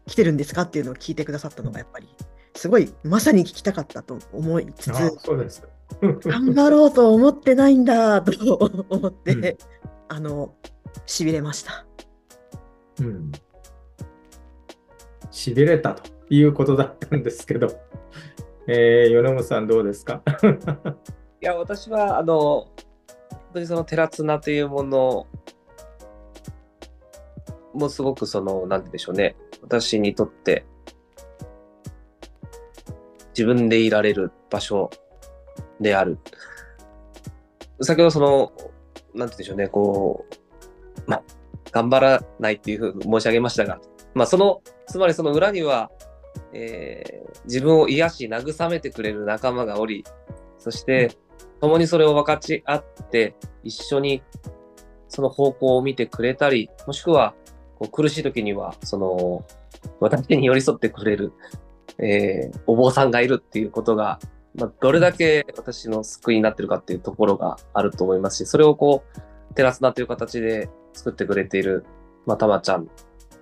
[0.07, 2.09] 来てるんですかっていうのを聞いてくださったのがやっぱり
[2.55, 4.93] すごいまさに聞きたかったと思いつつ
[6.01, 8.55] 頑張ろうと思ってないんだと
[8.89, 9.57] 思って、うん、
[10.09, 10.55] あの
[11.05, 11.87] しびれました。
[12.99, 13.33] うん、
[15.31, 17.69] しびれたということだったんですけど
[18.69, 20.23] えー、米本さんどうですか？
[21.41, 22.35] いや、私は、あの、
[23.31, 25.27] 本当にその寺綱というもの
[27.75, 30.65] もすごくその、なんでしょうね、私にとって、
[33.29, 34.91] 自分でいられる場所
[35.81, 36.19] である。
[37.83, 38.53] 先ほどその、
[39.15, 40.25] なんてでしょうね、こ
[41.07, 41.23] う、ま
[41.71, 43.79] 頑張らないっていうふうに申し上げましたが、
[44.15, 45.91] まあ、その、つまりその裏には、
[46.59, 50.05] えー、自分を癒し慰めてくれる仲間がおり
[50.59, 51.13] そして
[51.61, 54.23] 共にそれを分かち合って一緒に
[55.09, 57.35] その方向を見てくれたりもしくは
[57.79, 59.45] こう苦しい時にはその
[60.01, 61.33] 私に寄り添ってくれる、
[61.99, 64.19] えー、お坊さんがいるっていうことが、
[64.55, 69.05] まあ、どれだけ私の救いになってるかっていうところがあると思いますしそれをこ
[69.51, 71.85] うテラスナという形で作ってくれている、
[72.25, 72.89] まあ、たまちゃん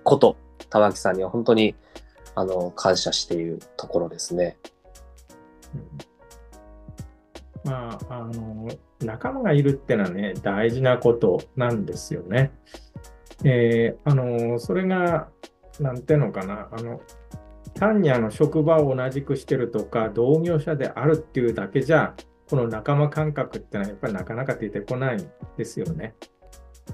[0.03, 0.37] こと
[0.69, 1.75] 玉木さんには本当に
[2.35, 4.57] あの、感謝しているところですね。
[7.63, 8.69] うん、まあ、あの、
[8.99, 12.51] 仲間がいるってのはね、大事なことなんですよね。
[13.43, 15.29] えー、あの、それが、
[15.79, 17.01] なんていうのかな、あの、
[17.73, 22.15] 単にあの職場を同じくしてるとか、同業者であるっていうだけじゃ、
[22.49, 26.15] この仲間感覚ってのはやっぱりなかなか出てこないんですよね。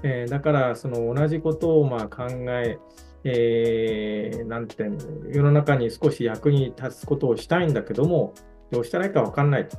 [0.02, 2.78] えー、だからその同じことをまあ考え
[3.24, 4.84] えー、なんて
[5.28, 8.34] 世の中に少し役に立つことをしたいんだけども、
[8.70, 9.78] どうしたらいいか分かんないと。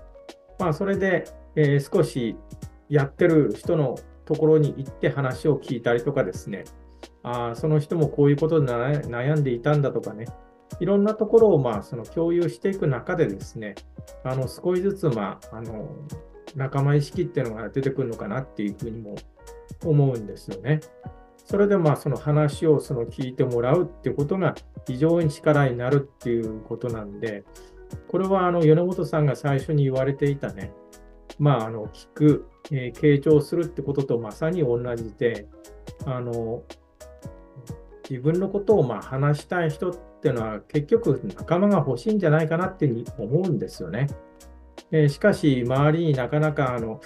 [0.59, 2.37] まあ、それで、えー、少し
[2.89, 3.95] やってる人の
[4.25, 6.63] ところに行って話を聞いたりとかですね、
[7.23, 10.25] あその人もこういうことで悩んでいたんだとかね、
[10.79, 13.75] いろんなところをまあその共有していく中でですね、
[14.23, 15.89] あの少しずつまああの
[16.55, 19.15] 仲間意識っていうのが出てくるのかなっていうふうにも
[19.83, 20.79] 思うんですよね。
[21.45, 24.55] それでまあその話をその聞いてもらうっていうことが
[24.87, 27.43] 非常に力になるっていうことなんで、
[28.07, 30.71] これはあの米本さんが最初に言われていたね、
[31.37, 35.47] まあ、あの聞く、えー、傾聴するってこととまさに同じで、
[36.05, 36.63] あの
[38.09, 44.07] 自分のことをまあ話したい人っていうのは結局仲間が欲しいんじゃないかなっていうふうに思うんですよね。
[44.91, 47.01] えー、しかし周りになかなかあの、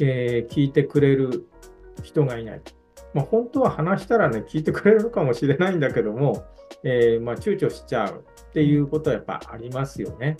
[0.00, 1.48] えー、聞いてくれる
[2.02, 2.60] 人がいない。
[3.14, 6.44] まあ、本当は話したらね、聞いてくれるかもしれないんだけども、
[6.82, 10.36] えー、まあ、躊躇しちゃうっていうことはやっぱありますよね。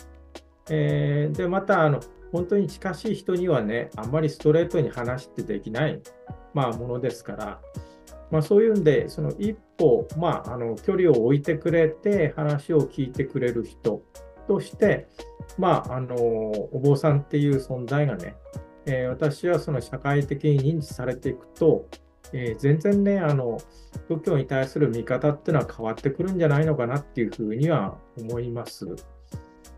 [0.71, 2.01] えー、で、またあの、
[2.33, 6.01] 本当に近しい人にはね、あんまりストレートに話ってできない、
[6.55, 7.61] まあ、ものですから、
[8.31, 14.03] まあ、そういうんで、その一歩、まあ、あの距離を置いてくれて、話を聞いてくれる人
[14.49, 15.07] として、
[15.59, 18.37] まあ、あのお坊さんっていう存在がね、
[18.87, 21.87] えー、私はその社会的に認知されていくと、
[22.33, 23.59] えー、全然ね、あの
[24.09, 28.87] 仏教に対する見方っていうのは変わってくるんじゃないのかなっていうふうには思います。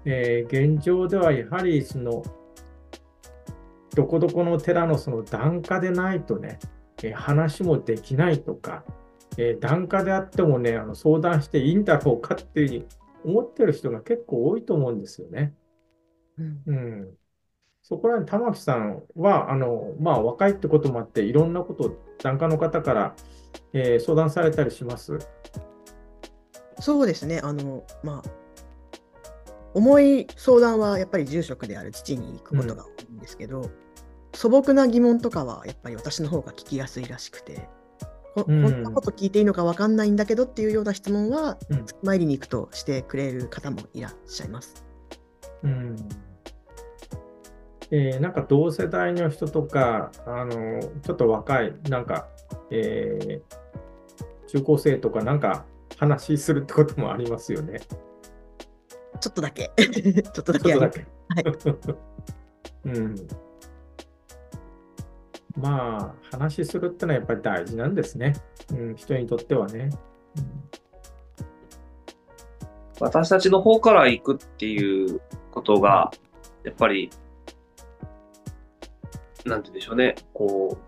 [0.05, 2.23] えー、現状ではやはりその
[3.95, 6.59] どこどこの寺のその檀家でないとね、
[7.03, 8.85] え話もできないとか、
[9.37, 12.87] え檀家であってもね、あの相談していいんだろうかっていうふうに
[13.25, 15.55] 思ってる人が結構多いと思うんですよね。
[16.39, 17.24] うん、うん
[17.87, 23.15] そこら辺、玉木さんは、あのまあ、若いってこともあって、いろんなことを檀家の方から、
[23.75, 25.19] えー、相談されたりします？
[26.81, 28.31] そうですね、あのまあ、
[29.75, 33.71] 重い相談はやっぱり住職である父に行くことが多いんですけど、うん、
[34.33, 37.69] 素朴な疑問とかはやっぱり私の方が聞きやすいらしくて、
[38.35, 44.87] こ、うん、こんなこと聞いていいのか分かんないんだけどっていうような質問は、うん、参りに行くとしてくれる方もいらっしゃいます。
[45.63, 45.97] うん
[47.97, 52.27] えー、なんか同世代の人とか、あのちょっと若い、なんか、
[52.73, 53.41] えー、
[54.49, 55.65] 中高生とか、なんか
[55.97, 57.79] 話するってこともありますよね。
[59.21, 59.71] ちょっとだけ。
[59.79, 60.75] ちょっとだけ。
[60.75, 60.91] はい、
[62.87, 63.15] うん。
[65.57, 68.35] まあ、話するってのはやっぱり大事なんですね。
[68.73, 69.91] うん、人にとってはね。
[70.37, 70.65] うん、
[72.99, 75.21] 私たちの方から行くっていう
[75.53, 76.11] ことが、
[76.65, 77.09] やっぱり
[79.45, 80.79] なんて言うんでしょうね、こ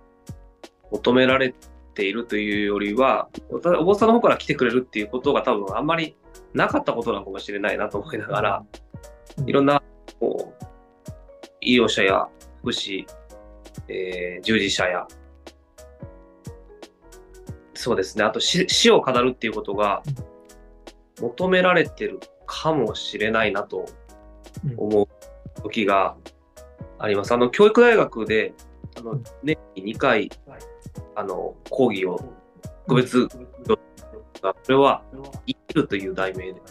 [0.91, 1.55] う、求められ
[1.95, 6.17] ているというよりは、お坊さんの方から来てくれるっていうことが多分あんまり
[6.55, 8.65] なかったことなのかもしれないなと思いながら、
[9.47, 9.83] いろんな、
[10.21, 10.65] こう、
[11.61, 12.29] 医療者や
[12.61, 13.07] 福祉、
[13.89, 15.07] えー、従事者や、
[17.75, 20.03] そうですね、あと死を語るっていうことが
[21.21, 23.87] 求められてるかもしれないなと
[24.77, 26.17] 思う時が
[26.99, 27.33] あります。
[27.33, 28.55] あの、教育大学で、
[28.97, 30.31] あの、年に2回、
[31.15, 32.19] あの、講義を、
[32.87, 33.39] 個別、こ
[34.69, 35.03] れは、
[35.47, 36.63] 生きるという題名で、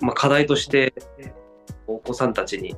[0.00, 0.94] まあ、課題として、
[1.86, 2.76] お子さんたちに、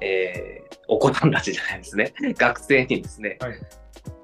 [0.00, 3.52] えー、お子さんたちじゃないですね、 学生にですね、はい、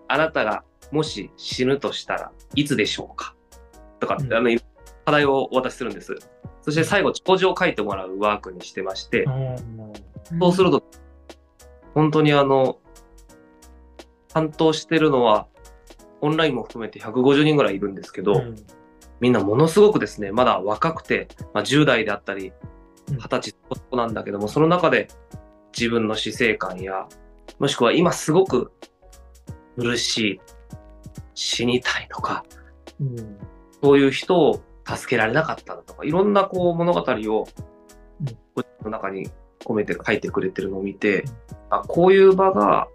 [0.09, 3.35] あなたがもし死ぬとしたらいつでしょうか？
[4.01, 4.51] とか、うん、あの
[5.05, 6.17] 課題をお渡しするんです。
[6.65, 9.27] そして最後、長寿を書いてもらうワークにしてまして、
[10.41, 10.83] そうすると、
[11.93, 12.79] 本当にあの、
[14.29, 15.47] 担当してるのは、
[16.23, 18.57] オンラインも含めて150人ぐらいいるんですけど、うん、
[19.21, 22.55] みんなものすごくですね、まだ若くて、まあ、10代であったり、
[23.11, 25.09] 20歳そこなんだけども、その中で
[25.79, 27.07] 自分の死生観や、
[27.59, 28.73] もしくは今すごく
[29.77, 30.41] 苦しい、
[31.35, 32.43] 死にたいとか、
[32.99, 33.39] うん、
[33.83, 37.47] そういう人を助けられなかったとか、いろんなこう物語を、
[38.85, 39.31] の中に
[39.65, 41.25] 込めて書いてくれてるのを見て、
[41.71, 42.89] あこういう場が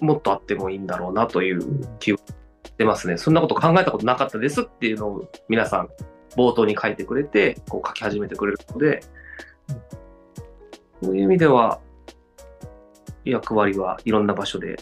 [0.00, 1.60] もっとあってもいいんだろうなという
[1.98, 3.16] 気をしてますね。
[3.16, 5.88] そんなこと考えたことなかったですっていうのを皆さん
[6.36, 9.00] 冒頭に書いてくれて、こう書き始めてくれるので、
[11.02, 11.80] そういう意味では
[13.24, 14.76] 役割はいろんな場所で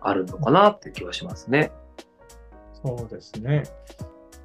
[0.00, 1.72] あるのかなっていう気はしますね。
[2.84, 3.64] そうですね。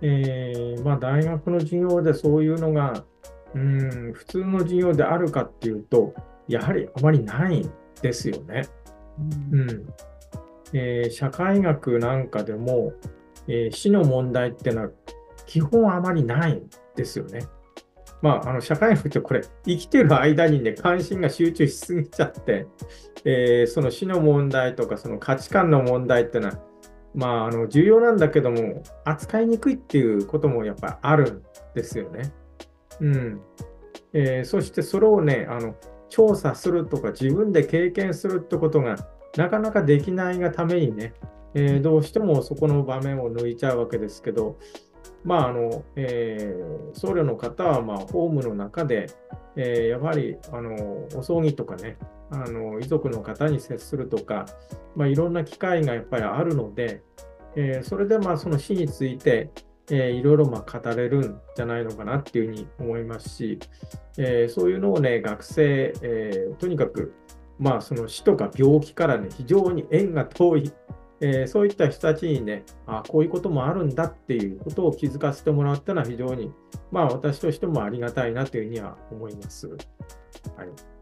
[0.02, 3.06] えー、まあ、大学の授業でそういうのが、
[3.54, 6.14] うん、普通の授業であるかっていうと、
[6.48, 7.72] やはりあまりないん
[8.02, 8.68] ですよね。
[9.52, 9.93] うん、
[10.74, 12.93] えー、社会学なんかでも、
[13.48, 14.89] えー、死の問題っていうのは
[15.46, 17.48] 基本あまりないんですよね。
[18.22, 22.66] まあ、あの社会学ってこれ生きてる間にね関心が集中しすぎちゃって、
[23.24, 26.60] えー、その死の問題とかその価値観の問題っていうのは
[27.16, 31.43] まあ、あの重要なんだけども、扱いにくいっていうこともやっぱりあるん
[31.74, 32.34] ですよね。
[32.99, 33.41] うん。
[34.13, 35.76] えー、そしてそれをねあの
[36.09, 38.95] 調査するとか自分で経験するってことが
[39.36, 41.13] なかなかできないがためにね、
[41.53, 44.57] えー、どうしてもそこの場面を抜いちゃうわけですけど、
[45.26, 49.07] まああのえー、僧侶の方は、まあ、ホームの中で、
[49.57, 51.97] えー、やはりあのお葬儀とかね
[52.32, 54.45] あの遺族の方に接するとか、
[54.95, 57.03] まあ、いろんな機会がやっぱりあるので、
[57.55, 59.51] えー、それでまあその死について、
[59.89, 63.59] えー、いろいろまあ語れるんじゃないのかなっていうふうに思いますし、
[64.17, 67.13] えー、そういうのをね学生、えー、とにかく
[67.59, 70.73] まあその死とか病気からね非常に縁が遠い、
[71.21, 76.51] えー、そういった人たちにねあこういうこともあるんだっていうことを気づかせてもらったのは非常に
[76.91, 79.67] まあ私としてもありがたいなというふうには思います。
[79.67, 80.95] はい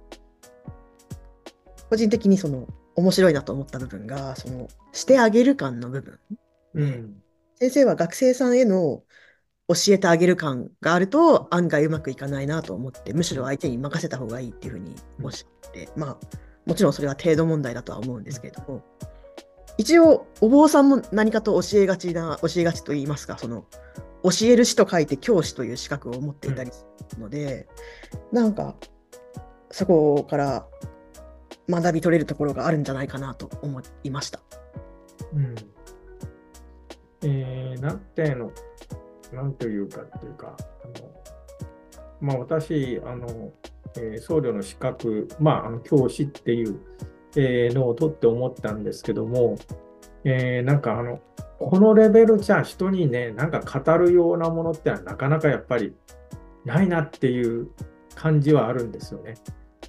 [1.93, 6.19] 個人的にその面白いなと思った部分が、そのしてあげる感の部分。
[6.73, 7.23] うん、
[7.59, 9.03] 先生は学生さんへの
[9.67, 18.83] 教えてあげる感があると案外うまくいかないなと思って、むしろ相手に任せた方がいいっていうふうにおっしゃって、まあ、もちろんそれは程度問題だとは思うんですけれども、
[19.77, 23.65] 一応、お坊さんも何かと教えがちな、教えがちと言いますか、その、
[24.23, 26.87] 教える師と書いて教師という資格を持っていたりす
[27.17, 27.67] るので、
[28.31, 28.75] なんか、
[29.69, 30.67] そこから
[31.69, 34.39] 学び取れるところがあるんじゃないかなと思いました。
[35.33, 35.55] うん
[37.25, 38.51] えー、なんていうの、
[39.31, 41.23] なんというかっていうか、あの
[42.19, 43.51] まあ、私、あの
[43.95, 46.79] えー、僧侶の資格、まあ、あの教師っていう、
[47.35, 49.57] えー、のを取って思ったんですけども、
[50.23, 51.19] えー、なんかあの、
[51.59, 55.93] このレベルじゃ人にね、なんか語るようなものってのはなかなかやっぱり
[56.65, 57.69] ないなっていう
[58.15, 59.35] 感じはあるんですよね。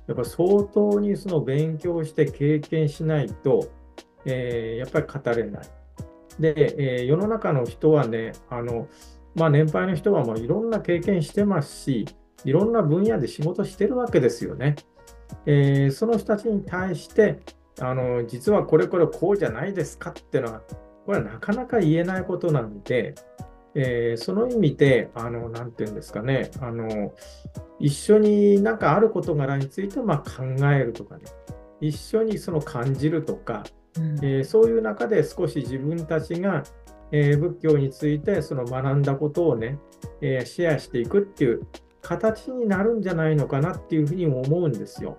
[0.06, 3.70] やっぱ相当にその勉強して経験しないと、
[4.24, 5.68] えー、やっぱり語れない。
[6.38, 8.88] で、えー、世の中の人はね、あの
[9.34, 12.06] まあ、年配の人はもういろんな経験してますし、
[12.44, 14.76] いろんな分野で仕事してるわけですよね。
[15.46, 17.40] えー、その人たちに対して、
[17.80, 20.62] あの実はこれこれこうじゃないですかっていうのは、
[21.06, 23.14] これはなかなか言えないことなんで、
[23.74, 27.12] えー、その意味で、あの、なんていうんですかね、あの、
[27.80, 31.24] 一緒になんかある事柄についてまあ考えるとかね、
[31.80, 33.64] 一緒にその感じるとか、
[33.98, 36.62] うん、えー、そういう中で少し自分たちが、
[37.10, 39.78] えー、仏教についてその学んだことをね、
[40.20, 41.66] えー、シェアしていくっていう
[42.00, 45.18] 形になるんじゃないのかなっていうふうに思うんですよ。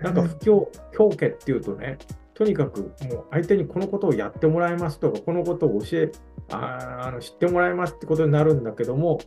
[0.00, 1.98] なんか不教、教家っていうとね、
[2.34, 6.12] とにかくもう相手にこのことをやってもらいますとか、このことを教え、
[6.50, 9.20] ああの知ってもらいますってことになるんだけども、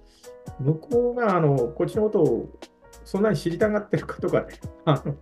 [0.60, 2.60] 向こうがあのこっちのことを
[3.04, 4.48] そんなに知りたがってるかとかね、
[4.86, 5.16] あの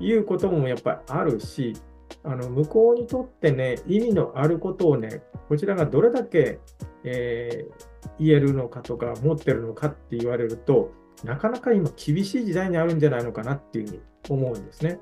[0.00, 1.74] いうこともやっぱりあるし、
[2.22, 6.58] あの向こうにとってね、意味のあることをね、こちらがどれだけ、
[7.04, 10.90] えー、言えるのかとか、持ってるのかって言われると、
[11.22, 14.98] なかなか今、厳しい時代にあるんじゃないのかなっていうふうに思うんですね。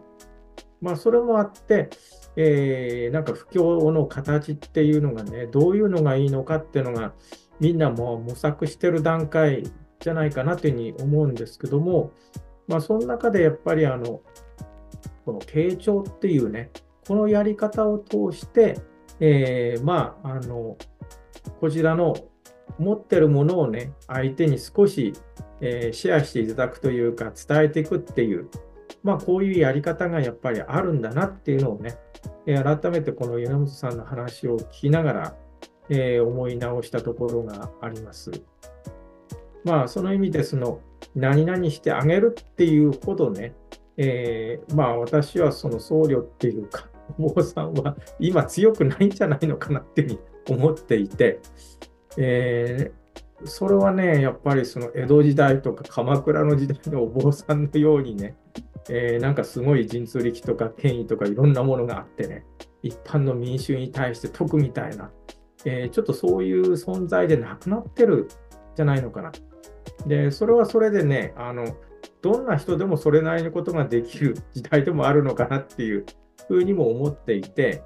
[0.81, 1.91] まあ、それもあって、
[2.37, 7.12] えー、なんか不況の形っていうのがね、どういうのがいいのかっていうのが、
[7.61, 9.64] みんなも模索してる段階
[10.01, 12.12] じゃないかなというふうに思うんですけども、
[12.66, 14.20] まあ、その中でやっぱりあの、
[15.24, 16.70] この傾聴っていうね、
[17.07, 18.80] このやり方を通して、
[19.20, 20.76] えー、まあ、あの、
[21.61, 22.14] こちらの
[22.78, 25.12] 持ってるものをね、相手に少し、
[25.61, 28.49] えー、シェアしていただくというか、伝えていくっていう、
[29.03, 31.99] まあ、こういうやり方がやっぱりあるんだなっていうのをね、
[32.47, 35.37] えー、改めてこの米本さんの話を聞きながら、
[35.89, 38.31] えー、思い直したところがあります。
[39.64, 40.81] まあ、その意味でその、
[41.14, 43.55] 何々してあげるっていうほどね、
[43.97, 50.11] えー、まあ私はその僧侶っていうか、お坊さんは今強くないんじゃないのかなっていうふ
[50.51, 51.41] うに思っていて、
[52.16, 58.37] えー、それはね、やっぱりその江戸時代とか鎌倉の時代のお坊さんのようにね、
[58.89, 62.45] えー、なんかすごい神通力とか権威とかいろんなものがあってね、
[62.83, 65.11] 一般の民衆に対して解くみたいな、
[65.64, 68.28] えー、ちょっとそういう存在でなくなってる
[68.74, 69.33] じゃないのかな。
[70.07, 71.76] で、それはそれでね、あの、
[72.22, 76.07] どんな人でもそれなりのことができる時代でもあるのかなっていう
[76.49, 77.83] ふうにも思っていて、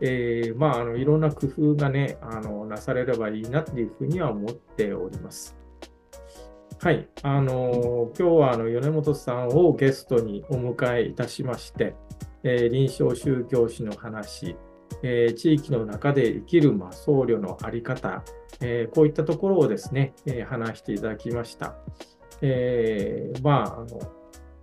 [0.00, 5.57] えー、まあ、あのいろんな工夫がねあのなされればいいなっていうふうには思っております。
[6.80, 11.96] はい、あの今日はあの米本さんをゲストにお迎えいたしまして、
[12.44, 14.56] えー、臨床宗教史の話、
[15.02, 18.22] えー、地域の中で生きる、ま、僧侶の在り方、
[18.60, 21.74] えー、こういったところをですね、え話していただきました。
[22.42, 24.00] えまあ、あの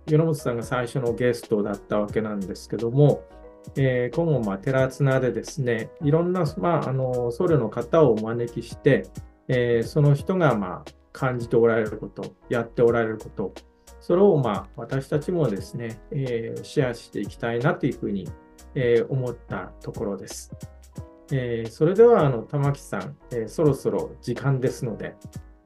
[0.06, 3.24] 米本さんが最初のゲストだったわけなんですけども、
[3.76, 9.02] え、今後、まあ、寺綱でですね、いろんな、まあ、あの僧侶の方をお招きして、
[9.48, 13.54] えー、その人が、まあ、感じておられること、やっておられること、
[14.00, 18.28] それをまあ私たちもですね、えー、シェアしていきたいなというふうに、
[18.74, 20.52] えー、思ったところです。
[21.32, 25.16] えー、それではあの玉木さん、えそろそろ時間ですので、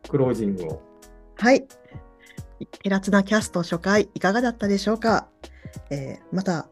[0.08, 0.82] クロージングを。
[1.36, 1.66] はい。
[2.82, 5.28] ケラツナキャスト初回いかがだったでしょうか、
[5.90, 6.68] えまた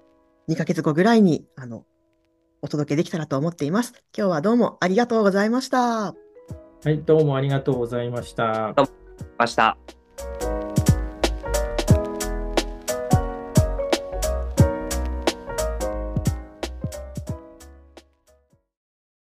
[0.48, 1.84] 2ヶ月後ぐらいにあの
[2.62, 3.92] お届けできたらと思っています。
[4.16, 6.27] 今日はどうもありがとうございました。
[6.84, 8.44] はい、どうもありがとうございました。
[8.44, 9.97] どうもありがとうございました。